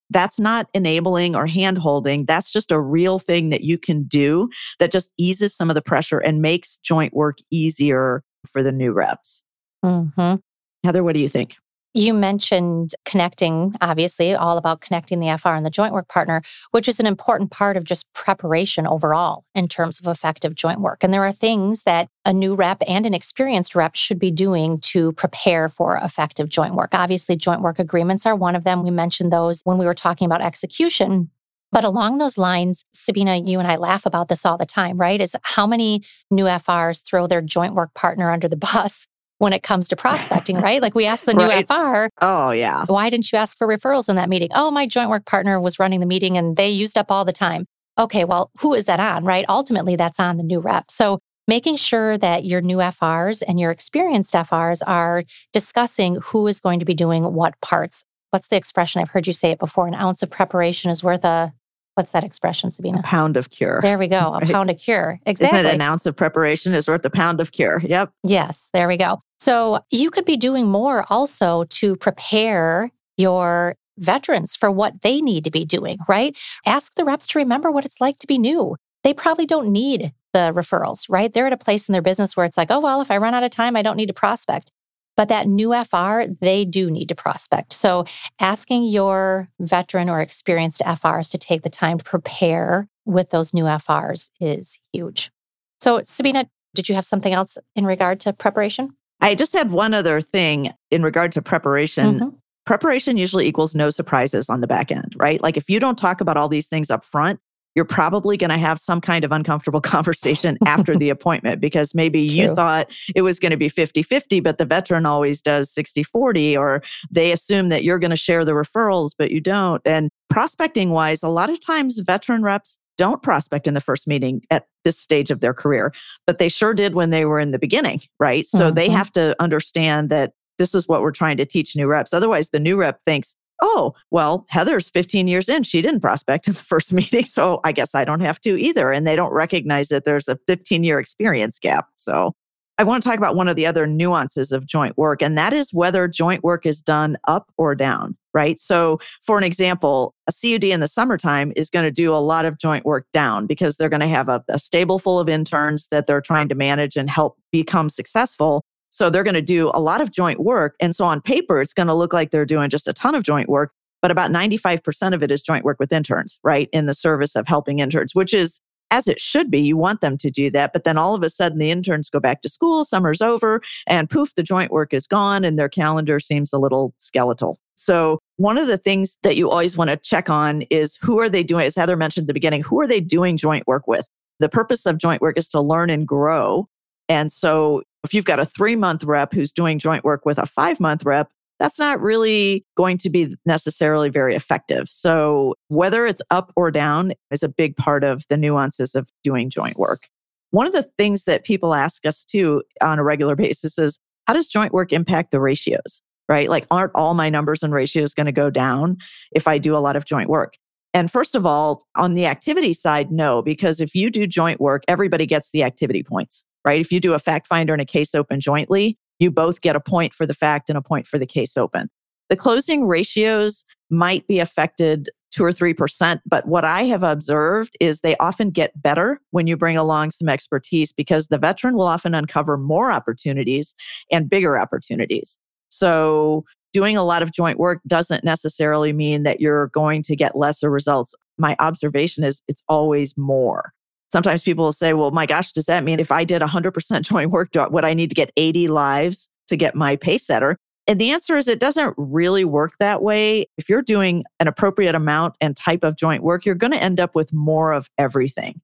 That's 0.10 0.40
not 0.40 0.68
enabling 0.74 1.36
or 1.36 1.48
hand 1.48 1.78
holding. 1.78 2.26
That's 2.26 2.52
just 2.52 2.72
a 2.72 2.80
real 2.80 3.20
thing 3.20 3.50
that 3.50 3.62
you 3.62 3.78
can 3.78 4.04
do 4.04 4.50
that 4.80 4.92
just 4.92 5.10
eases 5.18 5.56
some 5.56 5.70
of 5.70 5.76
the 5.76 5.82
pressure 5.82 6.20
and 6.20 6.42
makes 6.42 6.78
joint 6.78 7.14
work 7.14 7.38
easier 7.52 8.24
for 8.52 8.62
the 8.62 8.72
new 8.72 8.92
reps. 8.92 9.42
Mm-hmm. 9.84 10.36
Heather, 10.84 11.04
what 11.04 11.14
do 11.14 11.20
you 11.20 11.30
think? 11.30 11.56
You 11.98 12.14
mentioned 12.14 12.94
connecting, 13.06 13.74
obviously, 13.80 14.36
all 14.36 14.58
about 14.58 14.82
connecting 14.82 15.22
the 15.22 15.38
FR 15.38 15.52
and 15.52 15.66
the 15.66 15.70
joint 15.70 15.94
work 15.94 16.10
partner, 16.10 16.42
which 16.72 16.90
is 16.90 17.00
an 17.00 17.06
important 17.06 17.52
part 17.52 17.78
of 17.78 17.86
just 17.86 18.12
preparation 18.12 18.86
overall 18.86 19.46
in 19.56 19.70
terms 19.70 20.02
of 20.02 20.08
effective 20.08 20.56
joint 20.56 20.82
work. 20.82 21.06
And 21.06 21.14
there 21.14 21.24
are 21.24 21.32
things 21.32 21.84
that 21.84 22.10
a 22.26 22.34
new 22.34 22.54
rep 22.54 22.84
and 22.86 23.06
an 23.06 23.14
experienced 23.14 23.76
rep 23.76 23.96
should 23.96 24.20
be 24.20 24.30
doing 24.30 24.78
to 24.82 25.14
prepare 25.14 25.70
for 25.70 25.96
effective 25.96 26.50
joint 26.50 26.76
work. 26.76 26.90
Obviously, 26.92 27.38
joint 27.38 27.62
work 27.62 27.80
agreements 27.80 28.26
are 28.26 28.36
one 28.36 28.58
of 28.58 28.66
them. 28.66 28.84
We 28.84 28.92
mentioned 28.92 29.32
those 29.32 29.62
when 29.64 29.78
we 29.78 29.86
were 29.86 29.94
talking 29.94 30.26
about 30.26 30.42
execution. 30.42 31.30
But 31.72 31.86
along 31.86 32.18
those 32.18 32.38
lines, 32.38 32.84
Sabina, 32.94 33.38
you 33.38 33.58
and 33.58 33.70
I 33.70 33.78
laugh 33.78 34.06
about 34.06 34.28
this 34.28 34.46
all 34.46 34.58
the 34.58 34.66
time, 34.66 34.98
right? 34.98 35.22
Is 35.22 35.34
how 35.44 35.66
many 35.66 36.04
new 36.30 36.44
FRs 36.44 37.06
throw 37.06 37.26
their 37.26 37.42
joint 37.42 37.74
work 37.74 37.94
partner 37.94 38.32
under 38.32 38.50
the 38.50 38.58
bus 38.74 39.08
when 39.38 39.54
it 39.54 39.64
comes 39.64 39.88
to 39.90 39.96
prospecting, 39.96 40.58
right? 40.58 40.82
Like 40.82 40.96
we 40.96 41.06
asked 41.06 41.26
the 41.26 41.34
new 41.34 41.46
right. 41.46 41.68
FR, 41.68 42.08
Oh, 42.22 42.52
yeah. 42.52 42.86
Why 42.88 43.10
didn't 43.10 43.32
you 43.32 43.38
ask 43.38 43.58
for 43.58 43.68
referrals 43.68 44.08
in 44.10 44.16
that 44.16 44.30
meeting? 44.30 44.50
Oh, 44.56 44.72
my 44.72 44.86
joint 44.88 45.10
work 45.10 45.26
partner 45.26 45.60
was 45.60 45.80
running 45.80 46.00
the 46.00 46.06
meeting 46.06 46.38
and 46.38 46.56
they 46.56 46.70
used 46.70 46.98
up 46.98 47.12
all 47.12 47.26
the 47.26 47.34
time. 47.34 47.66
Okay, 47.98 48.24
well, 48.26 48.52
who 48.60 48.74
is 48.74 48.86
that 48.86 49.00
on, 49.00 49.24
right? 49.26 49.46
Ultimately, 49.50 49.96
that's 49.96 50.20
on 50.20 50.38
the 50.38 50.44
new 50.44 50.60
rep. 50.60 50.90
So 50.90 51.20
making 51.48 51.76
sure 51.76 52.18
that 52.18 52.46
your 52.46 52.62
new 52.62 52.78
FRs 52.78 53.44
and 53.48 53.60
your 53.60 53.72
experienced 53.72 54.34
FRs 54.34 54.82
are 54.86 55.24
discussing 55.54 56.16
who 56.24 56.48
is 56.48 56.60
going 56.60 56.80
to 56.80 56.86
be 56.86 56.94
doing 56.94 57.34
what 57.34 57.60
parts. 57.62 58.04
What's 58.32 58.48
the 58.48 58.58
expression? 58.58 59.02
I've 59.02 59.10
heard 59.10 59.28
you 59.28 59.34
say 59.34 59.52
it 59.52 59.60
before 59.60 59.88
an 59.88 59.94
ounce 59.96 60.24
of 60.24 60.30
preparation 60.30 60.92
is 60.92 61.04
worth 61.04 61.24
a 61.26 61.54
What's 61.96 62.12
that 62.12 62.26
expression, 62.26 62.72
Sabina? 62.72 63.00
A 63.00 63.04
pound 63.04 63.38
of 63.38 63.52
cure. 63.52 63.80
There 63.82 63.98
we 63.98 64.10
go. 64.10 64.18
A 64.18 64.32
right? 64.40 64.52
pound 64.52 64.70
of 64.70 64.78
cure. 64.78 65.18
Exactly. 65.26 65.60
Isn't 65.60 65.72
it 65.72 65.76
an 65.76 65.82
ounce 65.82 66.06
of 66.06 66.14
preparation 66.14 66.74
is 66.74 66.90
worth 66.90 67.06
a 67.06 67.10
pound 67.10 67.40
of 67.40 67.54
cure? 67.54 67.82
Yep. 67.86 68.12
Yes, 68.24 68.70
there 68.74 68.90
we 68.90 68.98
go. 68.98 69.20
So 69.40 69.80
you 69.90 70.12
could 70.12 70.26
be 70.26 70.38
doing 70.38 70.68
more 70.68 71.06
also 71.10 71.66
to 71.66 71.96
prepare 71.96 72.92
your 73.18 73.76
veterans 73.98 74.56
for 74.56 74.70
what 74.70 75.02
they 75.02 75.22
need 75.22 75.44
to 75.46 75.52
be 75.52 75.66
doing, 75.66 76.00
right? 76.08 76.38
Ask 76.66 76.96
the 76.96 77.06
reps 77.06 77.28
to 77.28 77.40
remember 77.40 77.72
what 77.72 77.86
it's 77.86 78.02
like 78.02 78.18
to 78.20 78.28
be 78.28 78.38
new. 78.38 78.76
They 79.04 79.14
probably 79.14 79.46
don't 79.46 79.72
need 79.72 80.14
the 80.34 80.52
referrals, 80.54 81.06
right? 81.10 81.34
They're 81.34 81.48
at 81.48 81.54
a 81.54 81.58
place 81.58 81.88
in 81.88 81.94
their 81.94 82.02
business 82.02 82.36
where 82.36 82.46
it's 82.46 82.58
like, 82.58 82.72
oh, 82.72 82.80
well, 82.80 83.02
if 83.02 83.12
I 83.12 83.18
run 83.18 83.34
out 83.34 83.44
of 83.44 83.52
time, 83.52 83.76
I 83.76 83.82
don't 83.82 83.98
need 83.98 84.08
to 84.08 84.14
prospect. 84.14 84.72
But 85.16 85.30
that 85.30 85.48
new 85.48 85.74
FR, 85.84 86.24
they 86.42 86.66
do 86.66 86.92
need 86.92 87.08
to 87.08 87.16
prospect. 87.16 87.72
So 87.72 88.06
asking 88.40 88.84
your 88.84 89.48
veteran 89.60 90.10
or 90.10 90.20
experienced 90.20 90.82
FRs 90.82 91.32
to 91.32 91.38
take 91.38 91.62
the 91.62 91.70
time 91.70 92.00
to 92.00 92.04
prepare 92.04 92.90
with 93.06 93.30
those 93.30 93.54
new 93.54 93.64
FRs 93.64 94.30
is 94.42 94.78
huge. 94.92 95.32
So, 95.80 96.02
Sabina, 96.06 96.50
did 96.74 96.90
you 96.90 96.96
have 96.96 97.06
something 97.06 97.32
else 97.32 97.58
in 97.76 97.86
regard 97.86 98.20
to 98.22 98.34
preparation? 98.34 98.96
I 99.26 99.34
just 99.34 99.54
had 99.54 99.72
one 99.72 99.96
other 99.96 100.22
thing 100.22 100.72
in 100.92 101.02
regard 101.02 101.32
to 101.32 101.42
preparation. 101.42 102.20
Mm-hmm. 102.20 102.30
Preparation 102.68 103.18
usually 103.18 103.48
equals 103.48 103.74
no 103.74 103.90
surprises 103.90 104.50
on 104.50 104.62
the 104.62 104.68
back 104.68 104.92
end, 104.92 105.16
right? 105.18 105.42
Like 105.42 105.58
if 105.58 105.68
you 105.68 105.80
don't 105.80 105.98
talk 105.98 106.22
about 106.22 106.38
all 106.38 106.48
these 106.48 106.68
things 106.68 106.92
up 106.92 107.04
front, 107.04 107.40
you're 107.74 107.86
probably 107.86 108.38
going 108.38 108.52
to 108.52 108.58
have 108.58 108.80
some 108.80 109.02
kind 109.02 109.26
of 109.26 109.32
uncomfortable 109.32 109.82
conversation 109.96 110.60
after 110.68 110.96
the 110.98 111.10
appointment 111.10 111.60
because 111.60 111.96
maybe 111.96 112.28
True. 112.28 112.38
you 112.38 112.56
thought 112.56 112.88
it 113.16 113.24
was 113.24 113.40
going 113.40 113.50
to 113.50 113.58
be 113.58 113.68
50 113.68 114.04
50, 114.04 114.42
but 114.42 114.60
the 114.60 114.66
veteran 114.66 115.08
always 115.08 115.42
does 115.42 115.72
60 115.72 116.04
40, 116.04 116.56
or 116.56 116.84
they 117.10 117.32
assume 117.32 117.70
that 117.70 117.84
you're 117.84 118.00
going 118.00 118.12
to 118.12 118.16
share 118.16 118.46
the 118.46 118.52
referrals, 118.52 119.12
but 119.18 119.32
you 119.32 119.42
don't. 119.42 119.82
And 119.86 120.12
prospecting 120.30 120.92
wise, 120.92 121.24
a 121.24 121.30
lot 121.30 121.50
of 121.50 121.60
times 121.66 121.98
veteran 121.98 122.44
reps 122.44 122.78
don't 122.98 123.22
prospect 123.22 123.68
in 123.68 123.74
the 123.74 123.82
first 123.82 124.08
meeting 124.08 124.42
at 124.50 124.68
this 124.84 124.98
stage 124.98 125.32
of 125.32 125.42
their 125.42 125.54
career, 125.54 125.94
but 126.26 126.38
they 126.38 126.50
sure 126.50 126.74
did 126.74 126.96
when 126.96 127.10
they 127.10 127.26
were 127.26 127.40
in 127.40 127.52
the 127.52 127.60
beginning, 127.60 128.02
right? 128.20 128.46
So 128.48 128.60
mm-hmm. 128.60 128.76
they 128.76 128.90
have 128.90 129.12
to 129.14 129.36
understand 129.42 130.10
that 130.10 130.34
this 130.58 130.74
is 130.74 130.88
what 130.88 131.02
we're 131.02 131.12
trying 131.12 131.38
to 131.38 131.46
teach 131.46 131.76
new 131.76 131.88
reps. 131.88 132.14
Otherwise, 132.14 132.50
the 132.50 132.60
new 132.60 132.78
rep 132.78 133.00
thinks, 133.06 133.36
oh, 133.62 133.94
well, 134.12 134.46
Heather's 134.50 134.90
15 134.90 135.28
years 135.28 135.50
in. 135.50 135.64
She 135.64 135.82
didn't 135.82 136.02
prospect 136.02 136.48
in 136.48 136.54
the 136.54 136.60
first 136.64 136.94
meeting. 136.94 137.26
So 137.26 137.60
I 137.64 137.72
guess 137.72 137.96
I 137.96 138.06
don't 138.06 138.22
have 138.22 138.40
to 138.42 138.58
either. 138.58 138.92
And 138.92 139.06
they 139.06 139.16
don't 139.16 139.34
recognize 139.34 139.90
that 139.90 140.06
there's 140.06 140.28
a 140.28 140.38
15 140.48 140.84
year 140.84 141.00
experience 141.00 141.60
gap. 141.60 141.88
So 141.98 142.34
I 142.78 142.84
want 142.84 143.02
to 143.02 143.10
talk 143.10 143.18
about 143.18 143.36
one 143.36 143.48
of 143.48 143.56
the 143.56 143.66
other 143.66 143.88
nuances 143.88 144.52
of 144.52 144.66
joint 144.66 144.98
work, 144.98 145.22
and 145.22 145.38
that 145.38 145.54
is 145.54 145.74
whether 145.74 146.10
joint 146.10 146.44
work 146.44 146.66
is 146.66 146.82
done 146.82 147.18
up 147.26 147.50
or 147.58 147.74
down, 147.74 148.18
right? 148.36 148.60
So, 148.60 149.00
for 149.26 149.38
an 149.38 149.44
example, 149.44 150.14
a 150.28 150.34
CUD 150.34 150.66
in 150.66 150.82
the 150.82 150.88
summertime 150.88 151.54
is 151.56 151.72
going 151.72 151.86
to 151.86 151.92
do 151.92 152.14
a 152.14 152.18
lot 152.20 152.46
of 152.46 152.60
joint 152.60 152.86
work 152.86 153.08
down 153.14 153.48
because 153.48 153.78
they're 153.78 153.90
going 153.90 154.02
to 154.02 154.08
have 154.08 154.30
a, 154.30 154.44
a 154.50 154.60
stable 154.60 155.00
full 155.00 155.20
of 155.20 155.30
interns 155.30 155.88
that 155.90 156.06
they're 156.06 156.22
trying 156.22 156.50
to 156.50 156.56
manage 156.56 156.96
and 156.98 157.10
help 157.10 157.38
become 157.52 157.90
successful. 157.90 158.64
So 158.92 159.10
they're 159.10 159.24
going 159.24 159.34
to 159.34 159.42
do 159.42 159.72
a 159.74 159.80
lot 159.80 160.02
of 160.02 160.12
joint 160.12 160.42
work. 160.42 160.76
And 160.80 160.96
so 160.96 161.06
on 161.06 161.22
paper, 161.22 161.60
it's 161.62 161.74
going 161.74 161.88
to 161.88 161.94
look 161.94 162.14
like 162.14 162.32
they're 162.32 162.46
doing 162.46 162.70
just 162.70 162.88
a 162.88 162.94
ton 162.94 163.16
of 163.16 163.24
joint 163.24 163.50
work, 163.50 163.72
but 164.02 164.12
about 164.12 164.32
95% 164.32 165.14
of 165.14 165.24
it 165.24 165.32
is 165.32 165.42
joint 165.42 165.66
work 165.66 165.78
with 165.80 165.92
interns, 165.92 166.38
right? 166.44 166.70
In 166.72 166.86
the 166.86 166.94
service 166.94 167.36
of 167.36 167.48
helping 167.48 167.80
interns, 167.80 168.14
which 168.14 168.34
is 168.34 168.60
as 168.92 169.08
it 169.08 169.20
should 169.20 169.50
be. 169.50 169.60
You 169.60 169.78
want 169.78 170.02
them 170.02 170.18
to 170.20 170.30
do 170.30 170.50
that. 170.52 170.72
But 170.72 170.84
then 170.84 170.98
all 170.98 171.16
of 171.16 171.24
a 171.24 171.30
sudden, 171.30 171.58
the 171.58 171.72
interns 171.72 172.10
go 172.10 172.20
back 172.20 172.42
to 172.44 172.50
school, 172.50 172.86
summer's 172.86 173.22
over, 173.22 173.62
and 173.88 174.10
poof, 174.10 174.36
the 174.36 174.44
joint 174.44 174.72
work 174.72 174.94
is 174.94 175.08
gone 175.08 175.44
and 175.44 175.58
their 175.58 175.70
calendar 175.70 176.20
seems 176.20 176.54
a 176.54 176.60
little 176.60 176.94
skeletal. 176.98 177.60
So, 177.76 178.20
one 178.38 178.58
of 178.58 178.68
the 178.68 178.78
things 178.78 179.18
that 179.24 179.36
you 179.36 179.50
always 179.50 179.78
want 179.78 179.90
to 179.90 179.98
check 179.98 180.30
on 180.30 180.64
is 180.64 180.98
who 181.02 181.20
are 181.20 181.30
they 181.30 181.44
doing? 181.44 181.66
As 181.66 181.76
Heather 181.76 181.96
mentioned 181.96 182.26
at 182.26 182.28
the 182.28 182.34
beginning, 182.34 182.64
who 182.64 182.80
are 182.82 182.88
they 182.88 183.00
doing 183.00 183.38
joint 183.38 183.68
work 183.68 183.88
with? 183.88 184.08
The 184.40 184.50
purpose 184.50 184.86
of 184.86 184.98
joint 184.98 185.22
work 185.22 185.38
is 185.38 185.50
to 185.50 185.62
learn 185.62 185.90
and 185.90 186.08
grow. 186.08 186.68
And 187.08 187.32
so 187.32 187.84
if 188.04 188.14
you've 188.14 188.26
got 188.26 188.40
a 188.40 188.46
three 188.46 188.76
month 188.76 189.04
rep 189.04 189.34
who's 189.34 189.52
doing 189.52 189.80
joint 189.80 190.04
work 190.04 190.26
with 190.26 190.38
a 190.38 190.46
five 190.46 190.80
month 190.80 191.06
rep, 191.06 191.30
that's 191.60 191.80
not 191.80 192.02
really 192.02 192.66
going 192.76 192.98
to 193.00 193.10
be 193.10 193.36
necessarily 193.46 194.10
very 194.10 194.36
effective. 194.36 194.90
So, 194.90 195.56
whether 195.70 196.06
it's 196.06 196.22
up 196.32 196.52
or 196.56 196.72
down 196.72 197.14
is 197.32 197.44
a 197.44 197.50
big 197.50 197.78
part 197.78 198.04
of 198.04 198.24
the 198.30 198.38
nuances 198.38 198.96
of 198.96 199.08
doing 199.24 199.50
joint 199.50 199.78
work. 199.78 200.08
One 200.52 200.68
of 200.68 200.74
the 200.74 200.84
things 200.84 201.24
that 201.26 201.44
people 201.44 201.74
ask 201.74 202.06
us 202.06 202.24
too 202.24 202.64
on 202.82 203.00
a 203.00 203.04
regular 203.04 203.36
basis 203.36 203.78
is 203.78 204.00
how 204.28 204.34
does 204.34 204.48
joint 204.48 204.74
work 204.74 204.92
impact 204.92 205.32
the 205.32 205.40
ratios, 205.40 206.02
right? 206.28 206.50
Like, 206.50 206.66
aren't 206.72 206.92
all 206.96 207.14
my 207.14 207.30
numbers 207.30 207.64
and 207.64 207.74
ratios 207.74 208.14
going 208.14 208.26
to 208.26 208.32
go 208.32 208.50
down 208.50 208.98
if 209.32 209.48
I 209.48 209.58
do 209.58 209.76
a 209.76 209.80
lot 209.80 209.96
of 209.96 210.06
joint 210.06 210.30
work? 210.30 210.56
And 210.94 211.12
first 211.12 211.36
of 211.36 211.46
all, 211.46 211.86
on 211.96 212.14
the 212.14 212.26
activity 212.26 212.74
side, 212.74 213.12
no, 213.12 213.42
because 213.42 213.82
if 213.82 213.94
you 213.94 214.10
do 214.10 214.26
joint 214.26 214.62
work, 214.62 214.84
everybody 214.88 215.26
gets 215.26 215.52
the 215.52 215.64
activity 215.64 216.04
points 216.04 216.44
right? 216.66 216.82
If 216.82 216.92
you 216.92 217.00
do 217.00 217.14
a 217.14 217.20
fact 217.20 217.48
finder 217.48 217.72
and 217.72 217.82
a 217.82 217.86
case 217.86 218.14
open 218.14 218.42
jointly, 218.42 218.98
you 219.20 219.32
both 219.32 219.62
get 219.62 219.78
a 219.78 219.80
point 219.80 220.14
for 220.14 220.26
the 220.26 220.34
fact 220.34 220.70
and 220.70 220.78
a 220.78 220.82
point 220.82 221.08
for 221.08 221.18
the 221.18 221.26
case 221.26 221.56
open. 221.56 221.90
The 222.28 222.36
closing 222.36 222.88
ratios 222.88 223.64
might 223.92 224.28
be 224.28 224.40
affected 224.40 225.10
two 225.32 225.46
or 225.46 225.52
3%, 225.52 226.20
but 226.26 226.48
what 226.48 226.66
I 226.66 226.84
have 226.86 227.04
observed 227.04 227.78
is 227.80 228.00
they 228.00 228.18
often 228.18 228.50
get 228.50 228.82
better 228.82 229.22
when 229.32 229.48
you 229.48 229.56
bring 229.56 229.78
along 229.78 230.12
some 230.12 230.28
expertise 230.28 230.92
because 230.92 231.28
the 231.28 231.38
veteran 231.38 231.76
will 231.76 231.86
often 231.86 232.16
uncover 232.16 232.58
more 232.58 232.92
opportunities 232.92 233.76
and 234.12 234.30
bigger 234.30 234.58
opportunities. 234.58 235.38
So, 235.78 236.46
doing 236.74 236.98
a 236.98 237.04
lot 237.04 237.22
of 237.22 237.32
joint 237.32 237.58
work 237.58 237.80
doesn't 237.88 238.24
necessarily 238.24 238.92
mean 238.92 239.24
that 239.24 239.40
you're 239.40 239.68
going 239.68 240.04
to 240.04 240.16
get 240.16 240.36
lesser 240.36 240.70
results. 240.70 241.14
My 241.38 241.56
observation 241.60 242.24
is 242.24 242.42
it's 242.48 242.62
always 242.68 243.18
more 243.18 243.72
sometimes 244.16 244.44
people 244.44 244.64
will 244.64 244.72
say, 244.72 244.94
well, 244.94 245.12
my 245.12 245.26
gosh, 245.26 245.52
does 245.52 245.66
that 245.66 245.84
mean 245.84 246.00
if 246.00 246.10
I 246.10 246.24
did 246.24 246.42
100% 246.42 247.02
joint 247.10 247.32
work, 247.32 247.50
would 247.54 247.84
I 247.84 247.94
need 247.94 248.10
to 248.10 248.16
get 248.16 248.32
80 248.38 248.70
lives 248.70 249.28
to 249.50 249.58
get 249.58 249.76
my 249.76 249.98
pace 249.98 250.26
setter? 250.26 250.58
And 250.88 251.02
the 251.02 251.12
answer 251.12 251.36
is 251.36 251.50
it 251.50 251.60
doesn't 251.60 251.96
really 251.98 252.46
work 252.46 252.78
that 252.80 253.02
way. 253.02 253.48
If 253.58 253.68
you're 253.68 253.82
doing 253.82 254.24
an 254.40 254.48
appropriate 254.48 254.96
amount 254.96 255.36
and 255.42 255.58
type 255.58 255.84
of 255.84 255.98
joint 255.98 256.24
work, 256.24 256.46
you're 256.46 256.56
going 256.56 256.72
to 256.72 256.82
end 256.82 257.02
up 257.02 257.14
with 257.14 257.34
more 257.34 257.74
of 257.74 257.90
everything. 257.98 258.62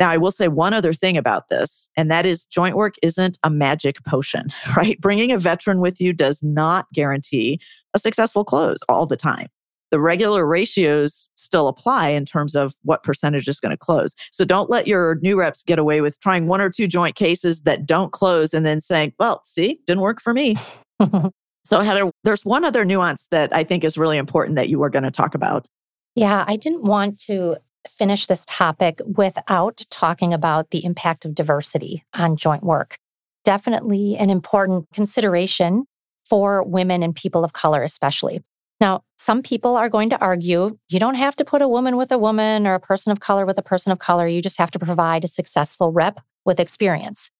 Now, 0.00 0.10
I 0.10 0.16
will 0.16 0.32
say 0.32 0.48
one 0.48 0.74
other 0.74 0.92
thing 0.92 1.16
about 1.16 1.48
this, 1.50 1.88
and 1.96 2.10
that 2.10 2.26
is 2.26 2.46
joint 2.46 2.76
work 2.76 2.94
isn't 3.02 3.38
a 3.44 3.50
magic 3.50 4.02
potion, 4.04 4.48
right? 4.76 5.00
Bringing 5.00 5.32
a 5.32 5.38
veteran 5.38 5.80
with 5.80 6.00
you 6.00 6.12
does 6.12 6.42
not 6.42 6.86
guarantee 6.92 7.60
a 7.94 7.98
successful 7.98 8.44
close 8.44 8.78
all 8.88 9.06
the 9.06 9.16
time 9.16 9.48
the 9.94 10.00
regular 10.00 10.44
ratios 10.44 11.28
still 11.36 11.68
apply 11.68 12.08
in 12.08 12.24
terms 12.24 12.56
of 12.56 12.74
what 12.82 13.04
percentage 13.04 13.46
is 13.46 13.60
going 13.60 13.70
to 13.70 13.76
close. 13.76 14.12
So 14.32 14.44
don't 14.44 14.68
let 14.68 14.88
your 14.88 15.20
new 15.22 15.38
reps 15.38 15.62
get 15.62 15.78
away 15.78 16.00
with 16.00 16.18
trying 16.18 16.48
one 16.48 16.60
or 16.60 16.68
two 16.68 16.88
joint 16.88 17.14
cases 17.14 17.60
that 17.60 17.86
don't 17.86 18.10
close 18.10 18.52
and 18.52 18.66
then 18.66 18.80
saying, 18.80 19.12
well, 19.20 19.42
see, 19.46 19.78
didn't 19.86 20.00
work 20.00 20.20
for 20.20 20.34
me. 20.34 20.56
so, 21.64 21.80
Heather, 21.80 22.10
there's 22.24 22.44
one 22.44 22.64
other 22.64 22.84
nuance 22.84 23.28
that 23.30 23.54
I 23.54 23.62
think 23.62 23.84
is 23.84 23.96
really 23.96 24.18
important 24.18 24.56
that 24.56 24.68
you 24.68 24.80
were 24.80 24.90
going 24.90 25.04
to 25.04 25.12
talk 25.12 25.32
about. 25.32 25.68
Yeah, 26.16 26.44
I 26.48 26.56
didn't 26.56 26.82
want 26.82 27.20
to 27.26 27.58
finish 27.88 28.26
this 28.26 28.44
topic 28.46 29.00
without 29.06 29.82
talking 29.90 30.32
about 30.32 30.70
the 30.70 30.84
impact 30.84 31.24
of 31.24 31.34
diversity 31.34 32.04
on 32.14 32.36
joint 32.36 32.62
work. 32.62 32.98
Definitely 33.44 34.16
an 34.16 34.30
important 34.30 34.86
consideration 34.92 35.86
for 36.24 36.62
women 36.62 37.02
and 37.02 37.14
people 37.14 37.44
of 37.44 37.52
color, 37.52 37.82
especially. 37.82 38.42
Now, 38.80 39.02
some 39.16 39.42
people 39.42 39.76
are 39.76 39.88
going 39.88 40.10
to 40.10 40.20
argue 40.20 40.78
you 40.88 40.98
don't 40.98 41.14
have 41.14 41.36
to 41.36 41.44
put 41.44 41.62
a 41.62 41.68
woman 41.68 41.96
with 41.96 42.10
a 42.10 42.18
woman 42.18 42.66
or 42.66 42.74
a 42.74 42.80
person 42.80 43.12
of 43.12 43.20
color 43.20 43.46
with 43.46 43.58
a 43.58 43.62
person 43.62 43.92
of 43.92 43.98
color. 43.98 44.26
You 44.26 44.42
just 44.42 44.58
have 44.58 44.70
to 44.72 44.78
provide 44.78 45.24
a 45.24 45.28
successful 45.28 45.92
rep 45.92 46.20
with 46.44 46.60
experience. 46.60 47.30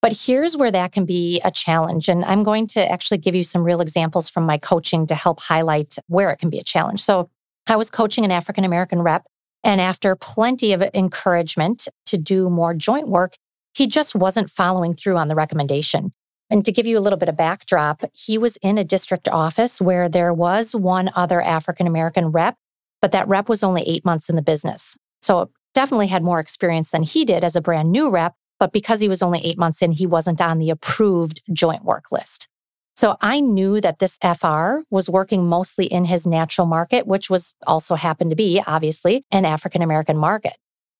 But 0.00 0.12
here's 0.12 0.56
where 0.56 0.70
that 0.70 0.92
can 0.92 1.06
be 1.06 1.40
a 1.44 1.50
challenge. 1.50 2.08
And 2.08 2.24
I'm 2.26 2.42
going 2.42 2.66
to 2.68 2.90
actually 2.92 3.18
give 3.18 3.34
you 3.34 3.42
some 3.42 3.64
real 3.64 3.80
examples 3.80 4.28
from 4.28 4.44
my 4.44 4.58
coaching 4.58 5.06
to 5.06 5.14
help 5.14 5.40
highlight 5.40 5.96
where 6.08 6.30
it 6.30 6.36
can 6.36 6.50
be 6.50 6.58
a 6.58 6.62
challenge. 6.62 7.02
So 7.02 7.30
I 7.66 7.76
was 7.76 7.90
coaching 7.90 8.24
an 8.24 8.30
African 8.30 8.64
American 8.64 9.00
rep. 9.00 9.26
And 9.64 9.80
after 9.80 10.14
plenty 10.14 10.72
of 10.72 10.82
encouragement 10.94 11.88
to 12.06 12.18
do 12.18 12.50
more 12.50 12.74
joint 12.74 13.08
work, 13.08 13.36
he 13.72 13.86
just 13.86 14.14
wasn't 14.14 14.50
following 14.50 14.94
through 14.94 15.16
on 15.16 15.28
the 15.28 15.34
recommendation. 15.34 16.12
And 16.50 16.64
to 16.64 16.72
give 16.72 16.86
you 16.86 16.98
a 16.98 17.00
little 17.00 17.18
bit 17.18 17.30
of 17.30 17.36
backdrop, 17.36 18.04
he 18.12 18.36
was 18.36 18.58
in 18.58 18.76
a 18.76 18.84
district 18.84 19.26
office 19.28 19.80
where 19.80 20.08
there 20.08 20.32
was 20.32 20.74
one 20.74 21.10
other 21.16 21.40
African 21.40 21.86
American 21.86 22.28
rep, 22.28 22.56
but 23.00 23.12
that 23.12 23.26
rep 23.26 23.48
was 23.48 23.62
only 23.62 23.82
eight 23.88 24.04
months 24.04 24.28
in 24.28 24.36
the 24.36 24.42
business. 24.42 24.96
So 25.22 25.50
definitely 25.72 26.08
had 26.08 26.22
more 26.22 26.40
experience 26.40 26.90
than 26.90 27.02
he 27.02 27.24
did 27.24 27.42
as 27.42 27.56
a 27.56 27.62
brand 27.62 27.90
new 27.90 28.10
rep. 28.10 28.34
But 28.60 28.72
because 28.72 29.00
he 29.00 29.08
was 29.08 29.22
only 29.22 29.44
eight 29.44 29.58
months 29.58 29.82
in, 29.82 29.92
he 29.92 30.06
wasn't 30.06 30.40
on 30.40 30.58
the 30.58 30.70
approved 30.70 31.42
joint 31.52 31.84
work 31.84 32.12
list. 32.12 32.48
So 32.94 33.16
I 33.20 33.40
knew 33.40 33.80
that 33.80 33.98
this 33.98 34.18
FR 34.22 34.82
was 34.90 35.10
working 35.10 35.46
mostly 35.48 35.86
in 35.86 36.04
his 36.04 36.26
natural 36.26 36.66
market, 36.66 37.06
which 37.06 37.28
was 37.28 37.54
also 37.66 37.96
happened 37.96 38.30
to 38.30 38.36
be, 38.36 38.62
obviously, 38.66 39.24
an 39.32 39.44
African 39.44 39.82
American 39.82 40.16
market. 40.16 40.56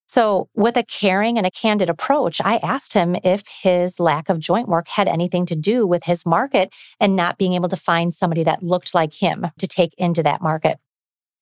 So, 0.07 0.49
with 0.55 0.77
a 0.77 0.85
caring 0.85 1.39
and 1.39 1.47
a 1.47 1.51
candid 1.51 1.89
approach, 1.89 2.41
I 2.45 2.59
asked 2.59 2.93
him 2.93 3.17
if 3.25 3.43
his 3.63 3.99
lack 3.99 4.29
of 4.29 4.39
joint 4.39 4.69
work 4.69 4.87
had 4.89 5.09
anything 5.09 5.47
to 5.47 5.57
do 5.57 5.87
with 5.87 6.05
his 6.05 6.27
market 6.27 6.75
and 7.01 7.17
not 7.17 7.39
being 7.39 7.55
able 7.55 7.71
to 7.71 7.77
find 7.77 8.13
somebody 8.13 8.45
that 8.45 8.63
looked 8.63 8.95
like 8.95 9.15
him 9.15 9.47
to 9.59 9.67
take 9.67 9.95
into 9.97 10.23
that 10.23 10.43
market. 10.43 10.79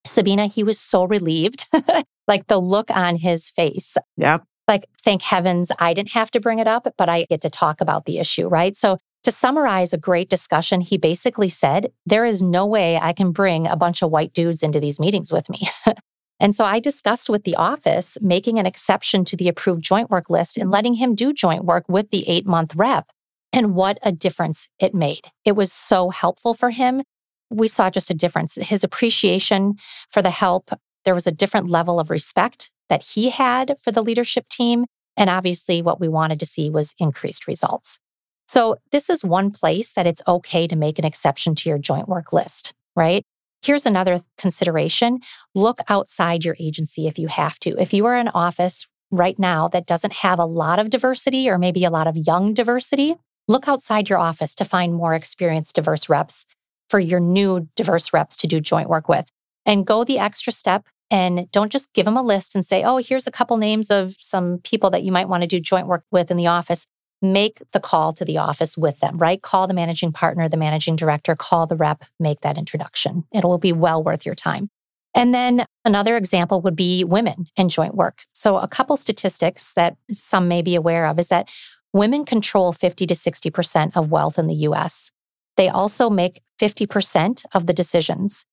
Sabina, 0.05 0.47
he 0.47 0.63
was 0.63 0.79
so 0.79 1.05
relieved, 1.05 1.67
like 2.29 2.47
the 2.47 2.59
look 2.59 2.91
on 2.91 3.17
his 3.17 3.51
face. 3.51 3.97
Yep. 4.17 4.45
Like, 4.69 4.87
thank 5.05 5.23
heavens 5.23 5.73
I 5.81 5.93
didn't 5.93 6.13
have 6.13 6.31
to 6.33 6.41
bring 6.41 6.61
it 6.61 6.69
up, 6.69 6.87
but 6.97 7.09
I 7.09 7.25
get 7.25 7.41
to 7.41 7.51
talk 7.51 7.81
about 7.81 8.05
the 8.05 8.19
issue, 8.19 8.47
right? 8.47 8.77
So, 8.77 8.99
to 9.23 9.31
summarize 9.31 9.93
a 9.93 9.99
great 9.99 10.29
discussion, 10.29 10.81
he 10.81 10.99
basically 10.99 11.49
said, 11.49 11.93
There 12.07 12.25
is 12.25 12.43
no 12.43 12.67
way 12.67 12.99
I 12.99 13.13
can 13.13 13.33
bring 13.33 13.67
a 13.67 13.77
bunch 13.77 14.03
of 14.03 14.11
white 14.11 14.33
dudes 14.33 14.63
into 14.63 14.81
these 14.81 14.99
meetings 14.99 15.33
with 15.33 15.49
me. 15.49 15.69
and 16.41 16.55
so 16.55 16.65
I 16.65 16.81
discussed 16.81 17.29
with 17.29 17.45
the 17.45 17.57
office 17.57 18.19
making 18.21 18.59
an 18.59 18.67
exception 18.67 19.25
to 19.27 19.37
the 19.37 19.49
approved 19.49 19.83
joint 19.83 20.11
work 20.11 20.29
list 20.29 20.57
and 20.57 20.71
letting 20.71 20.95
him 20.95 21.15
do 21.15 21.33
joint 21.33 21.65
work 21.65 21.85
with 21.89 22.11
the 22.11 22.29
eight 22.29 22.47
month 22.47 22.75
rep. 22.75 23.11
And 23.53 23.75
what 23.75 23.99
a 24.03 24.13
difference 24.13 24.69
it 24.79 24.95
made. 24.95 25.27
It 25.45 25.53
was 25.53 25.73
so 25.73 26.11
helpful 26.11 26.55
for 26.55 26.71
him. 26.71 27.03
We 27.51 27.69
saw 27.69 27.91
just 27.91 28.11
a 28.11 28.15
difference. 28.15 28.55
His 28.55 28.83
appreciation 28.83 29.75
for 30.11 30.23
the 30.23 30.31
help, 30.31 30.71
there 31.05 31.15
was 31.15 31.27
a 31.27 31.33
different 31.33 31.69
level 31.69 32.01
of 32.01 32.09
respect 32.09 32.71
that 32.89 33.03
he 33.03 33.29
had 33.29 33.77
for 33.79 33.93
the 33.93 34.03
leadership 34.03 34.49
team. 34.49 34.87
And 35.19 35.29
obviously, 35.29 35.83
what 35.83 36.01
we 36.01 36.09
wanted 36.09 36.41
to 36.41 36.47
see 36.47 36.71
was 36.71 36.95
increased 36.99 37.47
results. 37.47 37.99
So, 38.47 38.77
this 38.91 39.09
is 39.09 39.25
one 39.25 39.51
place 39.51 39.93
that 39.95 40.07
it's 40.07 40.23
okay 40.27 40.67
to 40.67 40.77
make 40.77 40.99
an 40.99 41.05
exception 41.05 41.55
to 41.57 41.69
your 41.69 41.79
joint 41.79 42.09
work 42.09 42.33
list, 42.33 42.73
right? 42.97 43.25
Here's 43.63 43.87
another 43.87 44.23
consideration 44.37 45.21
look 45.55 45.79
outside 45.89 46.45
your 46.45 46.57
agency 46.59 47.07
if 47.07 47.19
you 47.19 47.29
have 47.29 47.59
to. 47.61 47.81
If 47.81 47.93
you 47.93 48.07
are 48.07 48.17
an 48.17 48.29
office 48.29 48.87
right 49.11 49.39
now 49.39 49.69
that 49.69 49.87
doesn't 49.87 50.15
have 50.15 50.39
a 50.39 50.45
lot 50.45 50.79
of 50.79 50.91
diversity 50.91 51.49
or 51.49 51.59
maybe 51.59 51.85
a 51.85 51.91
lot 51.91 52.07
of 52.07 52.17
young 52.17 52.55
diversity, 52.55 53.17
Look 53.49 53.67
outside 53.67 54.09
your 54.09 54.19
office 54.19 54.55
to 54.57 54.65
find 54.65 54.95
more 54.95 55.15
experienced, 55.15 55.75
diverse 55.75 56.09
reps 56.09 56.47
for 56.89 57.01
your 57.01 57.21
new 57.21 57.69
diverse 57.75 58.13
reps 58.13 58.37
to 58.37 58.47
do 58.47 58.61
joint 58.61 58.89
work 58.89 59.09
with. 59.09 59.27
And 59.67 59.87
go 59.87 60.05
the 60.05 60.19
extra 60.19 60.53
step 60.53 60.87
and 61.11 61.51
don't 61.51 61.73
just 61.73 61.93
give 61.93 62.05
them 62.05 62.17
a 62.17 62.23
list 62.23 62.55
and 62.55 62.65
say, 62.65 62.85
oh, 62.85 62.99
here's 62.99 63.27
a 63.27 63.33
couple 63.33 63.57
names 63.57 63.91
of 63.91 64.15
some 64.21 64.59
people 64.63 64.91
that 64.91 65.03
you 65.03 65.13
might 65.13 65.29
want 65.29 65.43
to 65.43 65.47
do 65.47 65.61
joint 65.61 65.87
work 65.87 66.05
with 66.11 66.31
in 66.31 66.37
the 66.37 66.47
office. 66.47 66.87
Make 67.23 67.63
the 67.73 67.81
call 67.81 68.13
to 68.15 68.25
the 68.25 68.39
office 68.39 68.77
with 68.77 68.99
them, 69.01 69.17
right? 69.17 69.41
Call 69.41 69.67
the 69.67 69.75
managing 69.75 70.13
partner, 70.13 70.49
the 70.49 70.57
managing 70.57 70.97
director, 70.97 71.37
call 71.37 71.67
the 71.67 71.77
rep, 71.77 72.05
make 72.19 72.41
that 72.41 72.59
introduction. 72.59 73.25
It 73.33 73.45
will 73.45 73.59
be 73.59 73.73
well 73.73 74.03
worth 74.03 74.27
your 74.27 74.35
time. 74.35 74.69
And 75.15 75.33
then 75.33 75.67
another 75.85 76.17
example 76.17 76.61
would 76.63 76.77
be 76.77 77.05
women 77.05 77.47
and 77.57 77.71
joint 77.71 77.95
work. 77.95 78.25
So, 78.33 78.57
a 78.57 78.69
couple 78.69 78.97
statistics 78.97 79.75
that 79.75 79.97
some 80.11 80.49
may 80.49 80.63
be 80.63 80.75
aware 80.75 81.07
of 81.07 81.19
is 81.19 81.29
that 81.29 81.49
women 81.93 82.25
control 82.25 82.73
50 82.73 83.07
to 83.07 83.15
60% 83.15 83.93
of 83.95 84.11
wealth 84.11 84.39
in 84.39 84.47
the 84.47 84.55
US. 84.55 85.13
They 85.57 85.69
also 85.69 86.09
make 86.09 86.43
50% 86.61 87.45
of 87.53 87.67
the 87.67 87.75
decisions. 87.75 88.47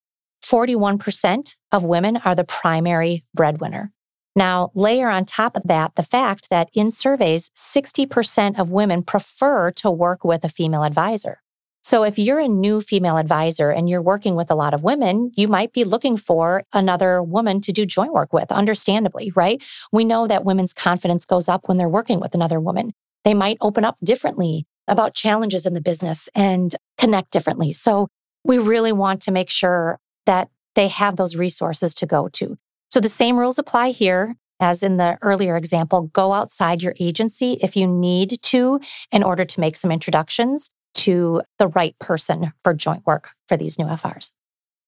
41% 0.44 1.56
of 1.72 1.84
women 1.84 2.18
are 2.18 2.36
the 2.36 2.44
primary 2.44 3.26
breadwinner. 3.34 3.92
Now, 4.40 4.72
layer 4.74 5.10
on 5.10 5.26
top 5.26 5.58
of 5.58 5.64
that 5.66 5.96
the 5.96 6.02
fact 6.02 6.50
that 6.50 6.70
in 6.74 6.92
surveys, 6.92 7.52
60% 7.58 8.58
of 8.58 8.70
women 8.70 9.04
prefer 9.04 9.70
to 9.72 9.92
work 9.92 10.24
with 10.24 10.46
a 10.46 10.50
female 10.50 10.86
advisor. 10.86 11.42
So, 11.82 12.04
if 12.04 12.18
you're 12.18 12.40
a 12.40 12.48
new 12.48 12.80
female 12.80 13.18
advisor 13.18 13.70
and 13.70 13.90
you're 13.90 14.02
working 14.02 14.36
with 14.36 14.50
a 14.50 14.56
lot 14.56 14.74
of 14.74 14.82
women, 14.82 15.32
you 15.36 15.50
might 15.50 15.74
be 15.74 15.84
looking 15.84 16.16
for 16.16 16.64
another 16.72 17.22
woman 17.22 17.60
to 17.60 17.74
do 17.74 17.86
joint 17.86 18.14
work 18.14 18.32
with, 18.32 18.50
understandably, 18.50 19.34
right? 19.36 19.62
We 19.92 20.06
know 20.06 20.26
that 20.26 20.46
women's 20.46 20.72
confidence 20.72 21.26
goes 21.26 21.50
up 21.50 21.68
when 21.68 21.78
they're 21.78 21.90
working 21.90 22.22
with 22.22 22.34
another 22.34 22.62
woman. 22.62 22.94
They 23.26 23.34
might 23.34 23.58
open 23.60 23.84
up 23.84 23.98
differently 24.02 24.66
about 24.88 25.16
challenges 25.16 25.66
in 25.66 25.74
the 25.74 25.82
business 25.82 26.30
and 26.34 26.74
connect 26.98 27.32
differently. 27.32 27.74
So 27.74 28.08
we 28.46 28.58
really 28.58 28.94
want 28.94 29.22
to 29.24 29.32
make 29.32 29.50
sure 29.50 30.00
that 30.26 30.48
they 30.76 30.88
have 30.88 31.18
those 31.18 31.36
resources 31.36 31.94
to 31.96 32.06
go 32.06 32.30
to. 32.30 32.58
So 32.90 33.00
the 33.00 33.10
same 33.10 33.38
rules 33.38 33.60
apply 33.60 33.92
here 33.92 34.36
as 34.60 34.84
in 34.84 34.98
the 34.98 35.18
earlier 35.22 35.56
example. 35.56 36.10
Go 36.14 36.34
outside 36.34 36.82
your 36.82 36.94
agency 37.00 37.58
if 37.62 37.76
you 37.76 37.88
need 37.88 38.42
to 38.42 38.80
in 39.12 39.24
order 39.24 39.46
to 39.46 39.60
make 39.60 39.76
some 39.76 39.92
introductions 39.92 40.70
to 40.96 41.42
the 41.58 41.68
right 41.68 41.98
person 42.00 42.52
for 42.64 42.74
joint 42.74 43.06
work 43.06 43.30
for 43.48 43.56
these 43.56 43.80
new 43.80 43.86
FRs. 43.86 44.32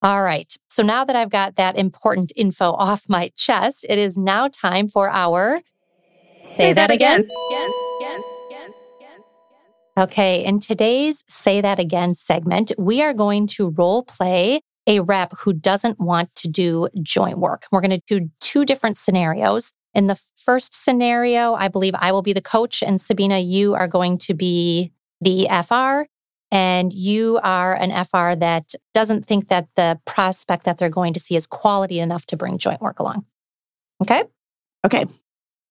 All 0.04 0.24
right. 0.24 0.54
So 0.68 0.82
now 0.82 1.06
that 1.06 1.16
I've 1.16 1.30
got 1.30 1.56
that 1.58 1.78
important 1.78 2.32
info 2.36 2.72
off 2.72 3.06
my 3.08 3.32
chest, 3.36 3.86
it 3.88 4.00
is 4.00 4.18
now 4.18 4.48
time 4.48 4.90
for 4.90 5.10
our 5.10 5.62
Say, 6.42 6.56
Say 6.56 6.74
that, 6.74 6.88
that, 6.88 6.96
again. 6.96 7.20
again. 7.22 7.32
Okay, 9.98 10.44
in 10.44 10.60
today's 10.60 11.24
Say 11.30 11.62
That 11.62 11.78
Again 11.78 12.16
segment, 12.16 12.72
we 12.80 13.04
are 13.04 13.14
going 13.14 13.46
to 13.48 13.70
role 13.70 14.04
play 14.04 14.62
a 14.88 15.00
rep 15.00 15.34
who 15.38 15.54
doesn't 15.54 16.00
want 16.00 16.34
to 16.36 16.48
do 16.48 16.88
joint 17.02 17.38
work. 17.38 17.66
We're 17.72 17.82
going 17.82 17.92
to 17.92 18.02
do 18.08 18.30
two 18.40 18.66
different 18.66 18.98
scenarios. 18.98 19.72
In 19.94 20.08
the 20.08 20.20
first 20.36 20.74
scenario, 20.74 21.54
I 21.54 21.68
believe 21.68 21.94
I 21.98 22.12
will 22.12 22.22
be 22.22 22.34
the 22.34 22.42
coach, 22.42 22.82
and 22.82 23.00
Sabina, 23.00 23.40
you 23.40 23.76
are 23.76 23.88
going 23.88 24.18
to 24.20 24.34
be 24.34 24.92
the 25.20 25.48
FR. 25.66 26.10
And 26.54 26.92
you 26.92 27.40
are 27.44 27.74
an 27.74 27.92
FR 28.06 28.38
that 28.40 28.74
doesn't 28.94 29.26
think 29.26 29.48
that 29.48 29.70
the 29.76 30.00
prospect 30.06 30.66
that 30.66 30.78
they're 30.78 30.90
going 30.90 31.14
to 31.14 31.20
see 31.20 31.38
is 31.38 31.48
quality 31.48 32.00
enough 32.00 32.26
to 32.26 32.36
bring 32.36 32.58
joint 32.58 32.82
work 32.82 33.00
along. 33.00 33.26
Okay? 34.02 34.24
Okay. 34.86 35.06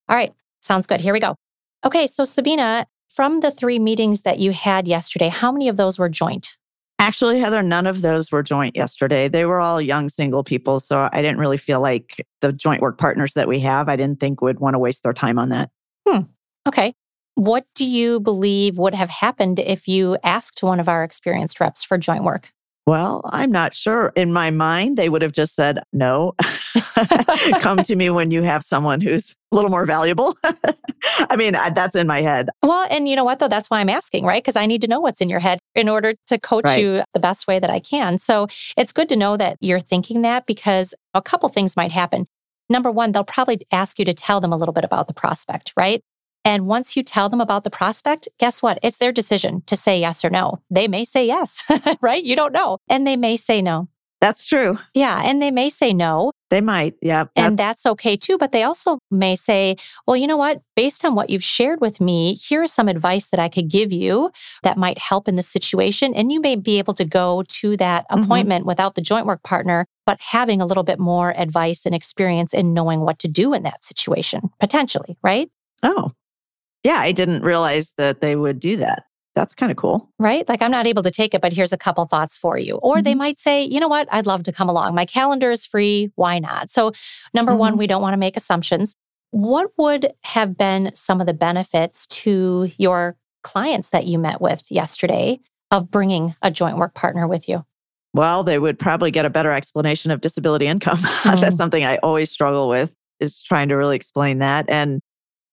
All 0.08 0.16
right. 0.16 0.32
Sounds 0.62 0.86
good. 0.86 1.02
Here 1.02 1.12
we 1.12 1.20
go. 1.20 1.36
Okay. 1.84 2.06
So, 2.06 2.24
Sabina, 2.24 2.86
from 3.08 3.40
the 3.40 3.50
three 3.50 3.78
meetings 3.78 4.22
that 4.22 4.38
you 4.38 4.52
had 4.52 4.88
yesterday, 4.88 5.28
how 5.28 5.52
many 5.52 5.68
of 5.68 5.76
those 5.76 5.98
were 5.98 6.08
joint? 6.08 6.56
Actually, 7.00 7.40
Heather, 7.40 7.62
none 7.62 7.86
of 7.86 8.02
those 8.02 8.30
were 8.30 8.42
joint 8.42 8.76
yesterday. 8.76 9.26
They 9.26 9.46
were 9.46 9.58
all 9.58 9.80
young 9.80 10.10
single 10.10 10.44
people. 10.44 10.80
So 10.80 11.08
I 11.10 11.22
didn't 11.22 11.38
really 11.38 11.56
feel 11.56 11.80
like 11.80 12.26
the 12.42 12.52
joint 12.52 12.82
work 12.82 12.98
partners 12.98 13.32
that 13.32 13.48
we 13.48 13.58
have, 13.60 13.88
I 13.88 13.96
didn't 13.96 14.20
think 14.20 14.42
would 14.42 14.60
want 14.60 14.74
to 14.74 14.78
waste 14.78 15.02
their 15.02 15.14
time 15.14 15.38
on 15.38 15.48
that. 15.48 15.70
Hmm. 16.06 16.24
Okay. 16.68 16.94
What 17.36 17.64
do 17.74 17.86
you 17.86 18.20
believe 18.20 18.76
would 18.76 18.94
have 18.94 19.08
happened 19.08 19.58
if 19.58 19.88
you 19.88 20.18
asked 20.22 20.62
one 20.62 20.78
of 20.78 20.90
our 20.90 21.02
experienced 21.02 21.58
reps 21.58 21.82
for 21.82 21.96
joint 21.96 22.22
work? 22.22 22.52
Well, 22.90 23.20
I'm 23.26 23.52
not 23.52 23.72
sure. 23.72 24.12
In 24.16 24.32
my 24.32 24.50
mind, 24.50 24.96
they 24.96 25.08
would 25.08 25.22
have 25.22 25.30
just 25.30 25.54
said, 25.54 25.78
no, 25.92 26.34
come 27.60 27.84
to 27.84 27.94
me 27.94 28.10
when 28.10 28.32
you 28.32 28.42
have 28.42 28.64
someone 28.64 29.00
who's 29.00 29.32
a 29.52 29.54
little 29.54 29.70
more 29.70 29.86
valuable. 29.86 30.34
I 31.30 31.36
mean, 31.36 31.52
that's 31.52 31.94
in 31.94 32.08
my 32.08 32.20
head. 32.20 32.48
Well, 32.64 32.88
and 32.90 33.08
you 33.08 33.14
know 33.14 33.22
what, 33.22 33.38
though? 33.38 33.46
That's 33.46 33.70
why 33.70 33.78
I'm 33.78 33.88
asking, 33.88 34.24
right? 34.24 34.42
Because 34.42 34.56
I 34.56 34.66
need 34.66 34.80
to 34.80 34.88
know 34.88 34.98
what's 34.98 35.20
in 35.20 35.28
your 35.28 35.38
head 35.38 35.60
in 35.76 35.88
order 35.88 36.14
to 36.26 36.38
coach 36.40 36.64
right. 36.64 36.82
you 36.82 37.04
the 37.14 37.20
best 37.20 37.46
way 37.46 37.60
that 37.60 37.70
I 37.70 37.78
can. 37.78 38.18
So 38.18 38.48
it's 38.76 38.90
good 38.90 39.08
to 39.10 39.14
know 39.14 39.36
that 39.36 39.56
you're 39.60 39.78
thinking 39.78 40.22
that 40.22 40.46
because 40.46 40.92
a 41.14 41.22
couple 41.22 41.48
things 41.48 41.76
might 41.76 41.92
happen. 41.92 42.26
Number 42.68 42.90
one, 42.90 43.12
they'll 43.12 43.22
probably 43.22 43.60
ask 43.70 44.00
you 44.00 44.04
to 44.04 44.14
tell 44.14 44.40
them 44.40 44.52
a 44.52 44.56
little 44.56 44.74
bit 44.74 44.84
about 44.84 45.06
the 45.06 45.14
prospect, 45.14 45.72
right? 45.76 46.02
And 46.44 46.66
once 46.66 46.96
you 46.96 47.02
tell 47.02 47.28
them 47.28 47.40
about 47.40 47.64
the 47.64 47.70
prospect, 47.70 48.28
guess 48.38 48.62
what? 48.62 48.78
It's 48.82 48.98
their 48.98 49.12
decision 49.12 49.62
to 49.66 49.76
say 49.76 50.00
yes 50.00 50.24
or 50.24 50.30
no. 50.30 50.60
They 50.70 50.88
may 50.88 51.04
say 51.04 51.26
yes, 51.26 51.62
right? 52.00 52.22
You 52.22 52.36
don't 52.36 52.52
know. 52.52 52.78
And 52.88 53.06
they 53.06 53.16
may 53.16 53.36
say 53.36 53.60
no. 53.60 53.88
That's 54.20 54.44
true. 54.44 54.78
Yeah. 54.92 55.22
And 55.24 55.40
they 55.40 55.50
may 55.50 55.70
say 55.70 55.94
no. 55.94 56.32
They 56.50 56.60
might. 56.60 56.94
Yeah. 57.00 57.24
That's... 57.24 57.46
And 57.46 57.58
that's 57.58 57.86
okay 57.86 58.16
too. 58.16 58.36
But 58.36 58.52
they 58.52 58.62
also 58.64 58.98
may 59.10 59.34
say, 59.34 59.76
well, 60.06 60.16
you 60.16 60.26
know 60.26 60.36
what? 60.36 60.60
Based 60.76 61.04
on 61.06 61.14
what 61.14 61.30
you've 61.30 61.42
shared 61.42 61.80
with 61.80 62.00
me, 62.02 62.34
here 62.34 62.62
is 62.62 62.72
some 62.72 62.88
advice 62.88 63.30
that 63.30 63.40
I 63.40 63.48
could 63.48 63.68
give 63.68 63.92
you 63.92 64.30
that 64.62 64.76
might 64.76 64.98
help 64.98 65.26
in 65.26 65.36
the 65.36 65.42
situation. 65.42 66.14
And 66.14 66.30
you 66.30 66.40
may 66.40 66.54
be 66.54 66.78
able 66.78 66.94
to 66.94 67.04
go 67.04 67.44
to 67.48 67.76
that 67.78 68.04
mm-hmm. 68.10 68.22
appointment 68.22 68.62
mm-hmm. 68.62 68.68
without 68.68 68.94
the 68.94 69.00
joint 69.00 69.24
work 69.24 69.42
partner, 69.42 69.86
but 70.04 70.20
having 70.20 70.60
a 70.60 70.66
little 70.66 70.82
bit 70.82 70.98
more 70.98 71.34
advice 71.38 71.86
and 71.86 71.94
experience 71.94 72.52
in 72.52 72.74
knowing 72.74 73.00
what 73.00 73.18
to 73.20 73.28
do 73.28 73.54
in 73.54 73.62
that 73.62 73.84
situation, 73.84 74.50
potentially, 74.58 75.16
right? 75.22 75.50
Oh, 75.82 76.12
yeah, 76.84 76.98
I 77.00 77.12
didn't 77.12 77.42
realize 77.42 77.92
that 77.96 78.20
they 78.20 78.36
would 78.36 78.60
do 78.60 78.76
that. 78.76 79.04
That's 79.34 79.54
kind 79.54 79.70
of 79.70 79.76
cool. 79.76 80.10
Right? 80.18 80.48
Like, 80.48 80.60
I'm 80.60 80.70
not 80.70 80.86
able 80.86 81.02
to 81.04 81.10
take 81.10 81.34
it, 81.34 81.40
but 81.40 81.52
here's 81.52 81.72
a 81.72 81.78
couple 81.78 82.04
thoughts 82.06 82.36
for 82.36 82.58
you. 82.58 82.76
Or 82.76 82.96
mm-hmm. 82.96 83.04
they 83.04 83.14
might 83.14 83.38
say, 83.38 83.62
you 83.64 83.78
know 83.78 83.88
what? 83.88 84.08
I'd 84.10 84.26
love 84.26 84.42
to 84.44 84.52
come 84.52 84.68
along. 84.68 84.94
My 84.94 85.04
calendar 85.04 85.50
is 85.50 85.64
free. 85.64 86.10
Why 86.16 86.38
not? 86.38 86.70
So, 86.70 86.92
number 87.32 87.52
mm-hmm. 87.52 87.60
one, 87.60 87.76
we 87.76 87.86
don't 87.86 88.02
want 88.02 88.14
to 88.14 88.18
make 88.18 88.36
assumptions. 88.36 88.96
What 89.30 89.70
would 89.78 90.12
have 90.24 90.56
been 90.56 90.90
some 90.94 91.20
of 91.20 91.26
the 91.26 91.34
benefits 91.34 92.06
to 92.08 92.72
your 92.76 93.16
clients 93.42 93.90
that 93.90 94.06
you 94.06 94.18
met 94.18 94.40
with 94.40 94.64
yesterday 94.68 95.40
of 95.70 95.90
bringing 95.90 96.34
a 96.42 96.50
joint 96.50 96.76
work 96.76 96.94
partner 96.94 97.28
with 97.28 97.48
you? 97.48 97.64
Well, 98.12 98.42
they 98.42 98.58
would 98.58 98.78
probably 98.78 99.12
get 99.12 99.24
a 99.24 99.30
better 99.30 99.52
explanation 99.52 100.10
of 100.10 100.20
disability 100.20 100.66
income. 100.66 100.98
Mm-hmm. 101.20 101.40
That's 101.40 101.56
something 101.56 101.84
I 101.84 101.98
always 101.98 102.30
struggle 102.30 102.68
with 102.68 102.96
is 103.20 103.42
trying 103.42 103.68
to 103.68 103.74
really 103.74 103.94
explain 103.94 104.38
that. 104.38 104.64
And 104.68 105.00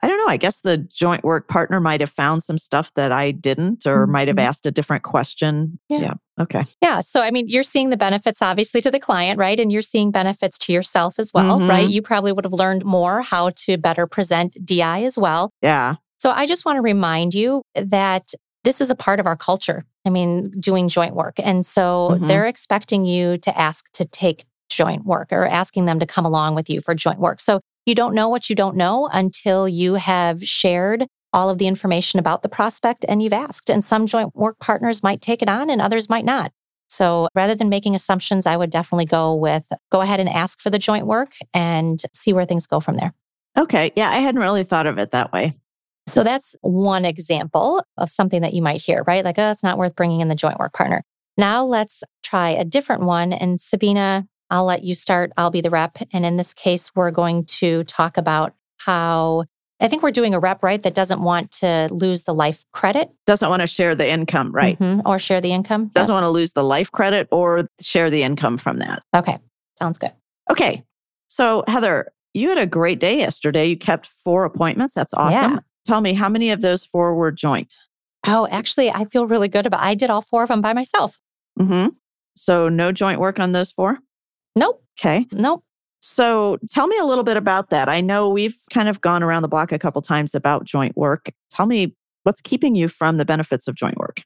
I 0.01 0.07
don't 0.07 0.17
know. 0.17 0.31
I 0.31 0.37
guess 0.37 0.59
the 0.61 0.77
joint 0.77 1.23
work 1.23 1.47
partner 1.47 1.79
might 1.79 2.01
have 2.01 2.11
found 2.11 2.43
some 2.43 2.57
stuff 2.57 2.91
that 2.95 3.11
I 3.11 3.31
didn't 3.31 3.87
or 3.87 4.03
mm-hmm. 4.03 4.11
might 4.11 4.27
have 4.27 4.37
asked 4.37 4.65
a 4.65 4.71
different 4.71 5.03
question. 5.03 5.79
Yeah. 5.89 5.99
yeah. 5.99 6.13
Okay. 6.39 6.65
Yeah. 6.81 7.01
So, 7.01 7.21
I 7.21 7.31
mean, 7.31 7.47
you're 7.47 7.63
seeing 7.63 7.89
the 7.89 7.97
benefits 7.97 8.41
obviously 8.41 8.79
to 8.81 8.91
the 8.91 8.99
client, 8.99 9.39
right? 9.39 9.59
And 9.59 9.71
you're 9.71 9.81
seeing 9.81 10.11
benefits 10.11 10.59
to 10.59 10.73
yourself 10.73 11.17
as 11.17 11.33
well, 11.33 11.57
mm-hmm. 11.57 11.69
right? 11.69 11.89
You 11.89 12.03
probably 12.03 12.31
would 12.31 12.45
have 12.45 12.53
learned 12.53 12.85
more 12.85 13.21
how 13.21 13.51
to 13.55 13.77
better 13.77 14.05
present 14.05 14.63
DI 14.63 15.03
as 15.03 15.17
well. 15.17 15.51
Yeah. 15.61 15.95
So, 16.19 16.31
I 16.31 16.45
just 16.45 16.63
want 16.63 16.77
to 16.77 16.81
remind 16.81 17.33
you 17.33 17.63
that 17.73 18.33
this 18.63 18.81
is 18.81 18.91
a 18.91 18.95
part 18.95 19.19
of 19.19 19.25
our 19.25 19.37
culture. 19.37 19.85
I 20.05 20.09
mean, 20.09 20.51
doing 20.59 20.89
joint 20.89 21.15
work. 21.15 21.35
And 21.39 21.65
so 21.65 22.09
mm-hmm. 22.11 22.27
they're 22.27 22.45
expecting 22.45 23.05
you 23.05 23.37
to 23.39 23.57
ask 23.57 23.91
to 23.93 24.05
take 24.05 24.45
joint 24.69 25.05
work 25.05 25.31
or 25.31 25.45
asking 25.45 25.85
them 25.85 25.99
to 25.99 26.05
come 26.05 26.25
along 26.25 26.55
with 26.55 26.69
you 26.69 26.81
for 26.81 26.93
joint 26.93 27.19
work. 27.19 27.41
So 27.41 27.61
you 27.87 27.95
don't 27.95 28.13
know 28.13 28.29
what 28.29 28.49
you 28.49 28.55
don't 28.55 28.75
know 28.75 29.09
until 29.11 29.67
you 29.67 29.95
have 29.95 30.43
shared 30.43 31.07
all 31.33 31.49
of 31.49 31.57
the 31.57 31.67
information 31.67 32.19
about 32.19 32.41
the 32.41 32.49
prospect 32.49 33.05
and 33.07 33.21
you've 33.21 33.33
asked. 33.33 33.69
And 33.69 33.83
some 33.83 34.05
joint 34.05 34.35
work 34.35 34.59
partners 34.59 35.03
might 35.03 35.21
take 35.21 35.41
it 35.41 35.49
on 35.49 35.69
and 35.69 35.81
others 35.81 36.09
might 36.09 36.25
not. 36.25 36.51
So 36.89 37.27
rather 37.35 37.55
than 37.55 37.69
making 37.69 37.95
assumptions, 37.95 38.45
I 38.45 38.55
would 38.55 38.69
definitely 38.69 39.05
go 39.05 39.33
with 39.33 39.65
go 39.91 40.01
ahead 40.01 40.19
and 40.19 40.29
ask 40.29 40.61
for 40.61 40.69
the 40.69 40.79
joint 40.79 41.05
work 41.05 41.33
and 41.53 42.01
see 42.13 42.33
where 42.33 42.45
things 42.45 42.67
go 42.67 42.79
from 42.79 42.95
there. 42.95 43.13
Okay. 43.57 43.91
Yeah, 43.95 44.09
I 44.09 44.19
hadn't 44.19 44.41
really 44.41 44.63
thought 44.63 44.87
of 44.87 44.97
it 44.97 45.11
that 45.11 45.33
way. 45.33 45.53
So 46.07 46.23
that's 46.23 46.55
one 46.61 47.03
example 47.03 47.83
of 47.97 48.09
something 48.09 48.41
that 48.41 48.53
you 48.53 48.61
might 48.61 48.81
hear, 48.81 49.03
right? 49.05 49.25
Like, 49.25 49.37
oh, 49.37 49.51
it's 49.51 49.63
not 49.63 49.77
worth 49.77 49.95
bringing 49.95 50.21
in 50.21 50.29
the 50.29 50.35
joint 50.35 50.59
work 50.59 50.73
partner. 50.73 51.03
Now 51.37 51.65
let's 51.65 52.03
try 52.23 52.51
a 52.51 52.63
different 52.63 53.03
one. 53.03 53.33
And 53.33 53.59
Sabina, 53.59 54.25
I'll 54.49 54.65
let 54.65 54.83
you 54.83 54.95
start. 54.95 55.31
I'll 55.37 55.51
be 55.51 55.61
the 55.61 55.69
rep. 55.69 55.97
And 56.13 56.25
in 56.25 56.37
this 56.37 56.53
case, 56.53 56.95
we're 56.95 57.11
going 57.11 57.45
to 57.45 57.83
talk 57.83 58.17
about 58.17 58.53
how 58.77 59.45
I 59.79 59.87
think 59.87 60.01
we're 60.01 60.11
doing 60.11 60.33
a 60.33 60.39
rep, 60.39 60.63
right, 60.63 60.81
that 60.81 60.95
doesn't 60.95 61.21
want 61.21 61.51
to 61.51 61.89
lose 61.91 62.23
the 62.23 62.33
life 62.33 62.65
credit. 62.71 63.11
Doesn't 63.27 63.47
want 63.47 63.61
to 63.61 63.67
share 63.67 63.95
the 63.95 64.09
income, 64.09 64.51
right? 64.51 64.77
Mm-hmm. 64.79 65.07
Or 65.07 65.19
share 65.19 65.39
the 65.39 65.51
income. 65.51 65.91
Doesn't 65.93 66.11
yep. 66.11 66.21
want 66.21 66.23
to 66.23 66.29
lose 66.29 66.53
the 66.53 66.63
life 66.63 66.91
credit 66.91 67.27
or 67.31 67.65
share 67.79 68.09
the 68.09 68.23
income 68.23 68.57
from 68.57 68.79
that. 68.79 69.03
Okay. 69.15 69.37
Sounds 69.77 69.97
good. 69.97 70.13
Okay. 70.49 70.83
So, 71.27 71.63
Heather, 71.67 72.11
you 72.33 72.49
had 72.49 72.57
a 72.57 72.65
great 72.65 72.99
day 72.99 73.17
yesterday. 73.17 73.67
You 73.67 73.77
kept 73.77 74.07
four 74.23 74.45
appointments. 74.45 74.95
That's 74.95 75.13
awesome. 75.13 75.53
Yeah. 75.53 75.59
Tell 75.85 76.01
me, 76.01 76.13
how 76.13 76.29
many 76.29 76.49
of 76.49 76.61
those 76.61 76.83
four 76.83 77.13
were 77.13 77.31
joint? 77.31 77.75
Oh, 78.25 78.47
actually, 78.49 78.89
I 78.89 79.05
feel 79.05 79.27
really 79.27 79.47
good 79.47 79.65
about 79.65 79.81
I 79.81 79.93
did 79.93 80.09
all 80.09 80.21
four 80.21 80.43
of 80.43 80.49
them 80.49 80.61
by 80.61 80.73
myself. 80.73 81.19
Mm-hmm. 81.59 81.89
So, 82.35 82.67
no 82.67 82.91
joint 82.91 83.19
work 83.19 83.39
on 83.39 83.51
those 83.51 83.71
four? 83.71 83.99
Nope. 84.57 84.83
Okay. 84.99 85.25
Nope. 85.31 85.63
So 86.01 86.57
tell 86.71 86.87
me 86.87 86.97
a 86.97 87.03
little 87.03 87.23
bit 87.23 87.37
about 87.37 87.69
that. 87.69 87.89
I 87.89 88.01
know 88.01 88.29
we've 88.29 88.57
kind 88.73 88.89
of 88.89 89.01
gone 89.01 89.23
around 89.23 89.41
the 89.41 89.47
block 89.47 89.71
a 89.71 89.79
couple 89.79 90.01
times 90.01 90.33
about 90.33 90.65
joint 90.65 90.95
work. 90.95 91.29
Tell 91.51 91.65
me 91.65 91.95
what's 92.23 92.41
keeping 92.41 92.75
you 92.75 92.87
from 92.87 93.17
the 93.17 93.25
benefits 93.25 93.67
of 93.67 93.75
joint 93.75 93.97
work? 93.97 94.21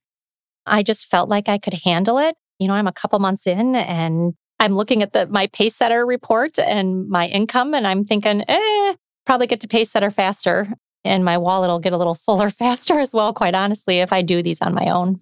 I 0.66 0.84
just 0.84 1.08
felt 1.08 1.30
like 1.30 1.50
I 1.50 1.58
could 1.58 1.74
handle 1.86 2.18
it. 2.18 2.36
You 2.60 2.68
know, 2.68 2.74
I'm 2.74 2.88
a 2.88 2.92
couple 2.92 3.18
months 3.20 3.48
in 3.48 3.76
and 3.76 4.34
I'm 4.60 4.76
looking 4.76 5.02
at 5.02 5.14
the 5.14 5.28
my 5.28 5.48
Pacesetter 5.48 6.08
report 6.08 6.60
and 6.60 7.10
my 7.10 7.28
income 7.28 7.74
and 7.74 7.88
I'm 7.88 8.06
thinking, 8.06 8.44
eh, 8.48 8.96
probably 9.26 9.48
get 9.48 9.60
to 9.62 9.68
Pacesetter 9.68 10.14
faster 10.14 10.74
and 11.04 11.26
my 11.26 11.38
wallet 11.38 11.70
will 11.70 11.80
get 11.80 11.94
a 11.94 11.98
little 11.98 12.16
fuller 12.26 12.50
faster 12.50 13.00
as 13.00 13.14
well, 13.14 13.34
quite 13.34 13.56
honestly, 13.56 14.00
if 14.00 14.14
I 14.14 14.22
do 14.22 14.44
these 14.44 14.62
on 14.62 14.74
my 14.74 14.86
own. 14.88 15.20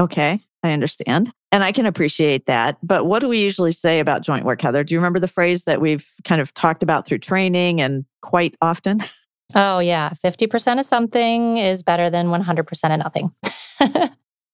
Okay, 0.00 0.40
I 0.62 0.72
understand. 0.72 1.32
And 1.52 1.62
I 1.62 1.70
can 1.70 1.84
appreciate 1.84 2.46
that. 2.46 2.78
But 2.82 3.04
what 3.04 3.20
do 3.20 3.28
we 3.28 3.38
usually 3.38 3.72
say 3.72 4.00
about 4.00 4.22
joint 4.22 4.46
work, 4.46 4.62
Heather? 4.62 4.82
Do 4.82 4.94
you 4.94 4.98
remember 4.98 5.20
the 5.20 5.28
phrase 5.28 5.64
that 5.64 5.82
we've 5.82 6.10
kind 6.24 6.40
of 6.40 6.52
talked 6.54 6.82
about 6.82 7.06
through 7.06 7.18
training 7.18 7.80
and 7.80 8.04
quite 8.22 8.56
often? 8.60 8.98
Oh, 9.54 9.80
yeah. 9.80 10.10
50% 10.24 10.80
of 10.80 10.86
something 10.86 11.58
is 11.58 11.82
better 11.82 12.08
than 12.08 12.28
100% 12.28 12.94
of 12.94 12.98
nothing. 12.98 13.32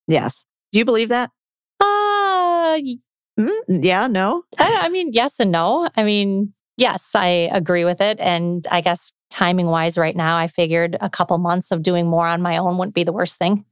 yes. 0.07 0.45
Do 0.73 0.79
you 0.79 0.83
believe 0.83 1.07
that? 1.07 1.31
Uh, 1.79 2.79
mm, 3.39 3.49
yeah, 3.69 4.07
no. 4.07 4.43
I, 4.57 4.79
I 4.81 4.89
mean, 4.89 5.11
yes 5.13 5.39
and 5.39 5.53
no. 5.53 5.89
I 5.95 6.03
mean, 6.03 6.53
yes, 6.75 7.15
I 7.15 7.27
agree 7.53 7.85
with 7.85 8.01
it. 8.01 8.19
And 8.19 8.67
I 8.69 8.81
guess 8.81 9.13
timing 9.29 9.67
wise, 9.67 9.97
right 9.97 10.17
now, 10.17 10.37
I 10.37 10.47
figured 10.47 10.97
a 10.99 11.09
couple 11.09 11.37
months 11.37 11.71
of 11.71 11.81
doing 11.81 12.07
more 12.07 12.27
on 12.27 12.41
my 12.41 12.57
own 12.57 12.77
wouldn't 12.77 12.95
be 12.95 13.05
the 13.05 13.13
worst 13.13 13.37
thing. 13.37 13.63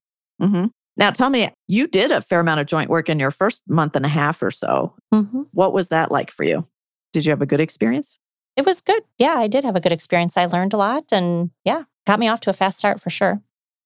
Mm-hmm. 0.41 0.67
Now, 0.97 1.12
tell 1.12 1.29
me, 1.29 1.51
you 1.67 1.88
did 1.88 2.12
a 2.12 2.21
fair 2.21 2.39
amount 2.39 2.60
of 2.60 2.65
joint 2.65 2.89
work 2.89 3.07
in 3.07 3.19
your 3.19 3.31
first 3.31 3.63
month 3.69 3.95
and 3.95 4.05
a 4.05 4.10
half 4.10 4.41
or 4.41 4.49
so. 4.49 4.95
Mm-hmm. 5.13 5.43
What 5.51 5.71
was 5.71 5.89
that 5.89 6.12
like 6.12 6.31
for 6.31 6.43
you? 6.43 6.67
Did 7.13 7.25
you 7.25 7.29
have 7.29 7.41
a 7.41 7.45
good 7.45 7.62
experience? 7.62 8.17
It 8.55 8.65
was 8.65 8.81
good. 8.81 9.03
Yeah, 9.19 9.36
I 9.36 9.47
did 9.47 9.63
have 9.63 9.75
a 9.75 9.79
good 9.79 9.91
experience. 9.91 10.36
I 10.36 10.45
learned 10.45 10.73
a 10.73 10.77
lot 10.77 11.05
and 11.12 11.51
yeah, 11.63 11.83
got 12.07 12.19
me 12.19 12.27
off 12.27 12.41
to 12.41 12.49
a 12.49 12.53
fast 12.53 12.79
start 12.79 12.99
for 12.99 13.12
sure. 13.12 13.41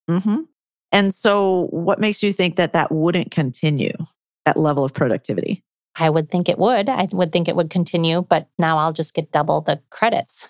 Mm-hmm. 0.10 0.42
And 0.94 1.14
so, 1.14 1.68
what 1.72 2.00
makes 2.00 2.24
you 2.24 2.34
think 2.34 2.56
that 2.56 2.74
that 2.74 2.92
wouldn't 2.92 3.32
continue, 3.32 3.94
that 4.46 4.58
level 4.58 4.84
of 4.84 4.94
productivity? 4.94 5.64
I 5.98 6.10
would 6.10 6.30
think 6.30 6.48
it 6.50 6.58
would. 6.58 6.90
I 6.90 7.08
would 7.12 7.32
think 7.32 7.48
it 7.48 7.56
would 7.56 7.70
continue, 7.70 8.22
but 8.22 8.48
now 8.58 8.78
I'll 8.78 8.94
just 8.94 9.14
get 9.14 9.32
double 9.32 9.62
the 9.62 9.82
credits. 9.90 10.48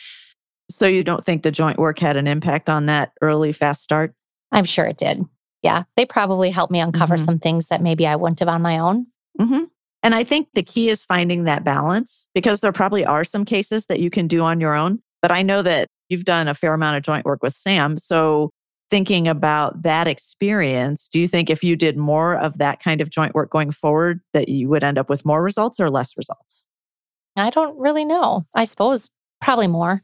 so, 0.70 0.86
you 0.86 1.04
don't 1.04 1.24
think 1.24 1.42
the 1.42 1.52
joint 1.52 1.78
work 1.78 1.98
had 1.98 2.16
an 2.16 2.26
impact 2.26 2.68
on 2.68 2.86
that 2.86 3.12
early 3.20 3.52
fast 3.52 3.82
start? 3.82 4.14
I'm 4.50 4.64
sure 4.64 4.86
it 4.86 4.96
did 4.96 5.24
yeah, 5.62 5.84
they 5.96 6.04
probably 6.04 6.50
helped 6.50 6.72
me 6.72 6.80
uncover 6.80 7.16
mm-hmm. 7.16 7.24
some 7.24 7.38
things 7.38 7.68
that 7.68 7.82
maybe 7.82 8.06
I 8.06 8.16
wouldn't 8.16 8.38
have 8.40 8.48
on 8.48 8.62
my 8.62 8.78
own. 8.78 9.06
Mm-hmm. 9.40 9.64
And 10.02 10.14
I 10.14 10.24
think 10.24 10.48
the 10.54 10.62
key 10.62 10.88
is 10.88 11.04
finding 11.04 11.44
that 11.44 11.64
balance 11.64 12.28
because 12.34 12.60
there 12.60 12.72
probably 12.72 13.04
are 13.04 13.24
some 13.24 13.44
cases 13.44 13.86
that 13.86 14.00
you 14.00 14.10
can 14.10 14.28
do 14.28 14.42
on 14.42 14.60
your 14.60 14.74
own. 14.74 15.00
But 15.20 15.32
I 15.32 15.42
know 15.42 15.62
that 15.62 15.88
you've 16.08 16.24
done 16.24 16.46
a 16.46 16.54
fair 16.54 16.74
amount 16.74 16.96
of 16.96 17.02
joint 17.02 17.24
work 17.24 17.42
with 17.42 17.54
Sam. 17.54 17.98
So, 17.98 18.50
thinking 18.90 19.28
about 19.28 19.82
that 19.82 20.08
experience, 20.08 21.08
do 21.08 21.20
you 21.20 21.28
think 21.28 21.50
if 21.50 21.62
you 21.62 21.76
did 21.76 21.98
more 21.98 22.36
of 22.36 22.56
that 22.56 22.80
kind 22.80 23.02
of 23.02 23.10
joint 23.10 23.34
work 23.34 23.50
going 23.50 23.70
forward, 23.70 24.20
that 24.32 24.48
you 24.48 24.68
would 24.68 24.82
end 24.82 24.96
up 24.96 25.10
with 25.10 25.26
more 25.26 25.42
results 25.42 25.78
or 25.78 25.90
less 25.90 26.16
results? 26.16 26.62
I 27.36 27.50
don't 27.50 27.78
really 27.78 28.04
know. 28.04 28.46
I 28.54 28.64
suppose 28.64 29.10
probably 29.40 29.66
more. 29.66 30.02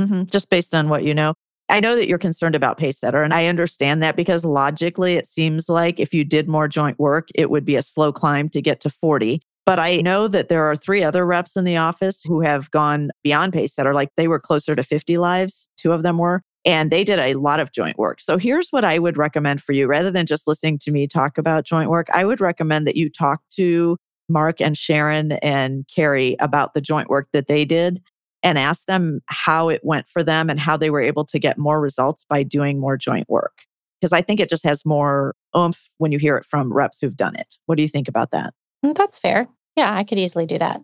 Mm-hmm. 0.00 0.24
Just 0.24 0.50
based 0.50 0.74
on 0.74 0.88
what 0.88 1.04
you 1.04 1.14
know. 1.14 1.34
I 1.68 1.80
know 1.80 1.96
that 1.96 2.08
you're 2.08 2.18
concerned 2.18 2.54
about 2.54 2.78
Pacesetter, 2.78 3.24
and 3.24 3.34
I 3.34 3.46
understand 3.46 4.02
that 4.02 4.16
because 4.16 4.44
logically 4.44 5.14
it 5.14 5.26
seems 5.26 5.68
like 5.68 5.98
if 5.98 6.14
you 6.14 6.24
did 6.24 6.48
more 6.48 6.68
joint 6.68 6.98
work, 6.98 7.28
it 7.34 7.50
would 7.50 7.64
be 7.64 7.76
a 7.76 7.82
slow 7.82 8.12
climb 8.12 8.48
to 8.50 8.62
get 8.62 8.80
to 8.82 8.90
40. 8.90 9.42
But 9.64 9.80
I 9.80 9.96
know 9.96 10.28
that 10.28 10.48
there 10.48 10.64
are 10.64 10.76
three 10.76 11.02
other 11.02 11.26
reps 11.26 11.56
in 11.56 11.64
the 11.64 11.76
office 11.76 12.22
who 12.22 12.40
have 12.40 12.70
gone 12.70 13.10
beyond 13.24 13.52
Pacesetter, 13.52 13.92
like 13.94 14.10
they 14.16 14.28
were 14.28 14.38
closer 14.38 14.76
to 14.76 14.82
50 14.82 15.18
lives, 15.18 15.68
two 15.76 15.90
of 15.92 16.04
them 16.04 16.18
were, 16.18 16.40
and 16.64 16.92
they 16.92 17.02
did 17.02 17.18
a 17.18 17.34
lot 17.34 17.58
of 17.58 17.72
joint 17.72 17.98
work. 17.98 18.20
So 18.20 18.38
here's 18.38 18.68
what 18.70 18.84
I 18.84 19.00
would 19.00 19.16
recommend 19.16 19.60
for 19.60 19.72
you 19.72 19.88
rather 19.88 20.12
than 20.12 20.24
just 20.24 20.46
listening 20.46 20.78
to 20.80 20.92
me 20.92 21.08
talk 21.08 21.36
about 21.36 21.64
joint 21.64 21.90
work, 21.90 22.06
I 22.12 22.24
would 22.24 22.40
recommend 22.40 22.86
that 22.86 22.96
you 22.96 23.10
talk 23.10 23.40
to 23.56 23.96
Mark 24.28 24.60
and 24.60 24.78
Sharon 24.78 25.32
and 25.32 25.84
Carrie 25.92 26.36
about 26.38 26.74
the 26.74 26.80
joint 26.80 27.08
work 27.08 27.28
that 27.32 27.48
they 27.48 27.64
did 27.64 28.00
and 28.42 28.58
ask 28.58 28.86
them 28.86 29.20
how 29.26 29.68
it 29.68 29.80
went 29.82 30.08
for 30.08 30.22
them 30.22 30.48
and 30.50 30.60
how 30.60 30.76
they 30.76 30.90
were 30.90 31.00
able 31.00 31.24
to 31.24 31.38
get 31.38 31.58
more 31.58 31.80
results 31.80 32.24
by 32.28 32.42
doing 32.42 32.78
more 32.78 32.96
joint 32.96 33.28
work. 33.28 33.62
Because 34.00 34.12
I 34.12 34.22
think 34.22 34.40
it 34.40 34.50
just 34.50 34.64
has 34.64 34.84
more 34.84 35.34
oomph 35.56 35.88
when 35.98 36.12
you 36.12 36.18
hear 36.18 36.36
it 36.36 36.44
from 36.44 36.72
reps 36.72 36.98
who've 37.00 37.16
done 37.16 37.34
it. 37.34 37.56
What 37.66 37.76
do 37.76 37.82
you 37.82 37.88
think 37.88 38.08
about 38.08 38.30
that? 38.30 38.52
Mm, 38.84 38.96
that's 38.96 39.18
fair. 39.18 39.48
Yeah, 39.74 39.94
I 39.94 40.04
could 40.04 40.18
easily 40.18 40.46
do 40.46 40.58
that. 40.58 40.80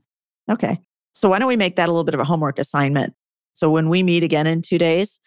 Okay. 0.50 0.80
So 1.12 1.28
why 1.28 1.38
don't 1.38 1.48
we 1.48 1.56
make 1.56 1.76
that 1.76 1.88
a 1.88 1.92
little 1.92 2.04
bit 2.04 2.14
of 2.14 2.20
a 2.20 2.24
homework 2.24 2.58
assignment? 2.58 3.14
So 3.54 3.70
when 3.70 3.88
we 3.88 4.02
meet 4.02 4.22
again 4.22 4.46
in 4.46 4.62
two 4.62 4.78
days, 4.78 5.20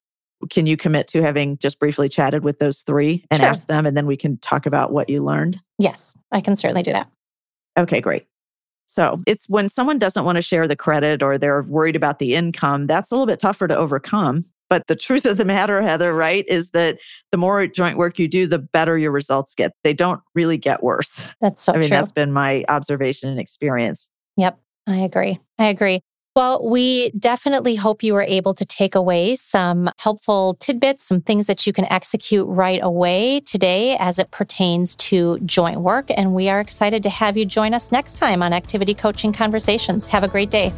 can 0.50 0.66
you 0.66 0.78
commit 0.78 1.08
to 1.10 1.22
having 1.22 1.58
just 1.60 1.80
briefly 1.80 2.10
chatted 2.10 2.44
with 2.44 2.60
those 2.60 2.82
three 2.82 3.26
and 3.32 3.40
sure. 3.40 3.50
ask 3.50 3.68
them, 3.68 3.86
and 3.86 3.96
then 3.96 4.06
we 4.06 4.18
can 4.18 4.38
talk 4.40 4.66
about 4.66 4.92
what 4.92 5.10
you 5.10 5.24
learned? 5.24 5.62
Yes, 5.80 6.18
I 6.32 6.42
can 6.42 6.56
certainly 6.56 6.84
do 6.84 6.92
that. 6.92 7.10
Okay, 7.78 8.02
great. 8.02 8.26
So 8.88 9.22
it's 9.28 9.48
when 9.50 9.70
someone 9.70 10.00
doesn't 10.00 10.26
want 10.26 10.38
to 10.38 10.42
share 10.42 10.68
the 10.68 10.76
credit 10.76 11.22
or 11.22 11.38
they're 11.38 11.64
worried 11.64 11.96
about 11.96 12.20
the 12.20 12.36
income, 12.36 12.88
that's 12.88 13.12
a 13.12 13.16
little 13.16 13.26
bit 13.26 13.40
tougher 13.40 13.68
to 13.68 13.76
overcome. 13.76 14.46
But 14.70 14.88
the 14.88 14.96
truth 14.96 15.26
of 15.26 15.38
the 15.38 15.46
matter, 15.46 15.82
Heather, 15.82 16.14
right, 16.14 16.46
is 16.48 16.72
that 16.72 16.98
the 17.32 17.38
more 17.38 17.66
joint 17.68 17.98
work 17.98 18.20
you 18.20 18.28
do, 18.28 18.48
the 18.48 18.60
better 18.60 18.98
your 18.98 19.12
results 19.12 19.54
get. 19.56 19.74
They 19.84 19.94
don't 19.94 20.22
really 20.34 20.58
get 20.58 20.84
worse. 20.84 21.20
That's 21.42 21.62
so 21.62 21.74
I 21.74 21.78
mean, 21.78 21.90
true. 21.90 21.98
that's 21.98 22.12
been 22.12 22.32
my 22.32 22.66
observation 22.68 23.30
and 23.30 23.40
experience. 23.40 24.10
Yep, 24.38 24.60
I 24.88 24.98
agree. 24.98 25.40
I 25.60 25.66
agree. 25.66 26.02
Well, 26.36 26.70
we 26.70 27.12
definitely 27.12 27.76
hope 27.76 28.04
you 28.04 28.14
were 28.14 28.22
able 28.22 28.54
to 28.56 28.66
take 28.66 28.94
away 28.94 29.38
some 29.38 29.90
helpful 30.00 30.56
tidbits, 30.56 31.06
some 31.06 31.22
things 31.22 31.48
that 31.48 31.66
you 31.66 31.72
can 31.72 31.86
execute 31.86 32.46
right 32.46 32.82
away 32.84 33.40
today 33.40 33.96
as 33.98 34.20
it 34.20 34.32
pertains 34.32 34.96
to 34.96 35.40
joint 35.46 35.80
work. 35.80 36.08
And 36.10 36.36
we 36.36 36.50
are 36.50 36.60
excited 36.60 37.04
to 37.04 37.10
have 37.10 37.38
you 37.38 37.46
join 37.46 37.74
us 37.74 37.90
next 37.90 38.16
time 38.16 38.44
on 38.44 38.52
Activity 38.52 38.94
Coaching 38.94 39.32
Conversations. 39.32 40.08
Have 40.08 40.26
a 40.26 40.28
great 40.28 40.50
day. 40.50 40.74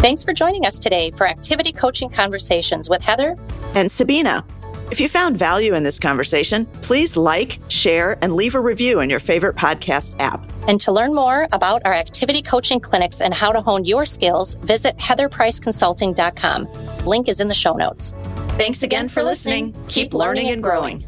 Thanks 0.00 0.24
for 0.24 0.32
joining 0.32 0.64
us 0.64 0.78
today 0.78 1.10
for 1.10 1.28
Activity 1.28 1.72
Coaching 1.72 2.08
Conversations 2.08 2.88
with 2.88 3.02
Heather 3.02 3.36
and 3.74 3.92
Sabina. 3.92 4.46
If 4.90 5.00
you 5.00 5.08
found 5.08 5.38
value 5.38 5.74
in 5.74 5.84
this 5.84 6.00
conversation, 6.00 6.66
please 6.82 7.16
like, 7.16 7.60
share, 7.68 8.18
and 8.22 8.34
leave 8.34 8.56
a 8.56 8.60
review 8.60 8.98
in 8.98 9.08
your 9.08 9.20
favorite 9.20 9.54
podcast 9.54 10.16
app. 10.18 10.42
And 10.66 10.80
to 10.80 10.90
learn 10.90 11.14
more 11.14 11.46
about 11.52 11.82
our 11.84 11.92
activity 11.92 12.42
coaching 12.42 12.80
clinics 12.80 13.20
and 13.20 13.32
how 13.32 13.52
to 13.52 13.60
hone 13.60 13.84
your 13.84 14.04
skills, 14.04 14.54
visit 14.54 14.96
heatherpriceconsulting.com. 14.96 17.06
Link 17.06 17.28
is 17.28 17.38
in 17.38 17.46
the 17.46 17.54
show 17.54 17.74
notes. 17.74 18.14
Thanks 18.58 18.82
again 18.82 19.08
for 19.08 19.22
listening. 19.22 19.76
Keep 19.86 20.12
learning 20.12 20.50
and 20.50 20.60
growing. 20.60 21.06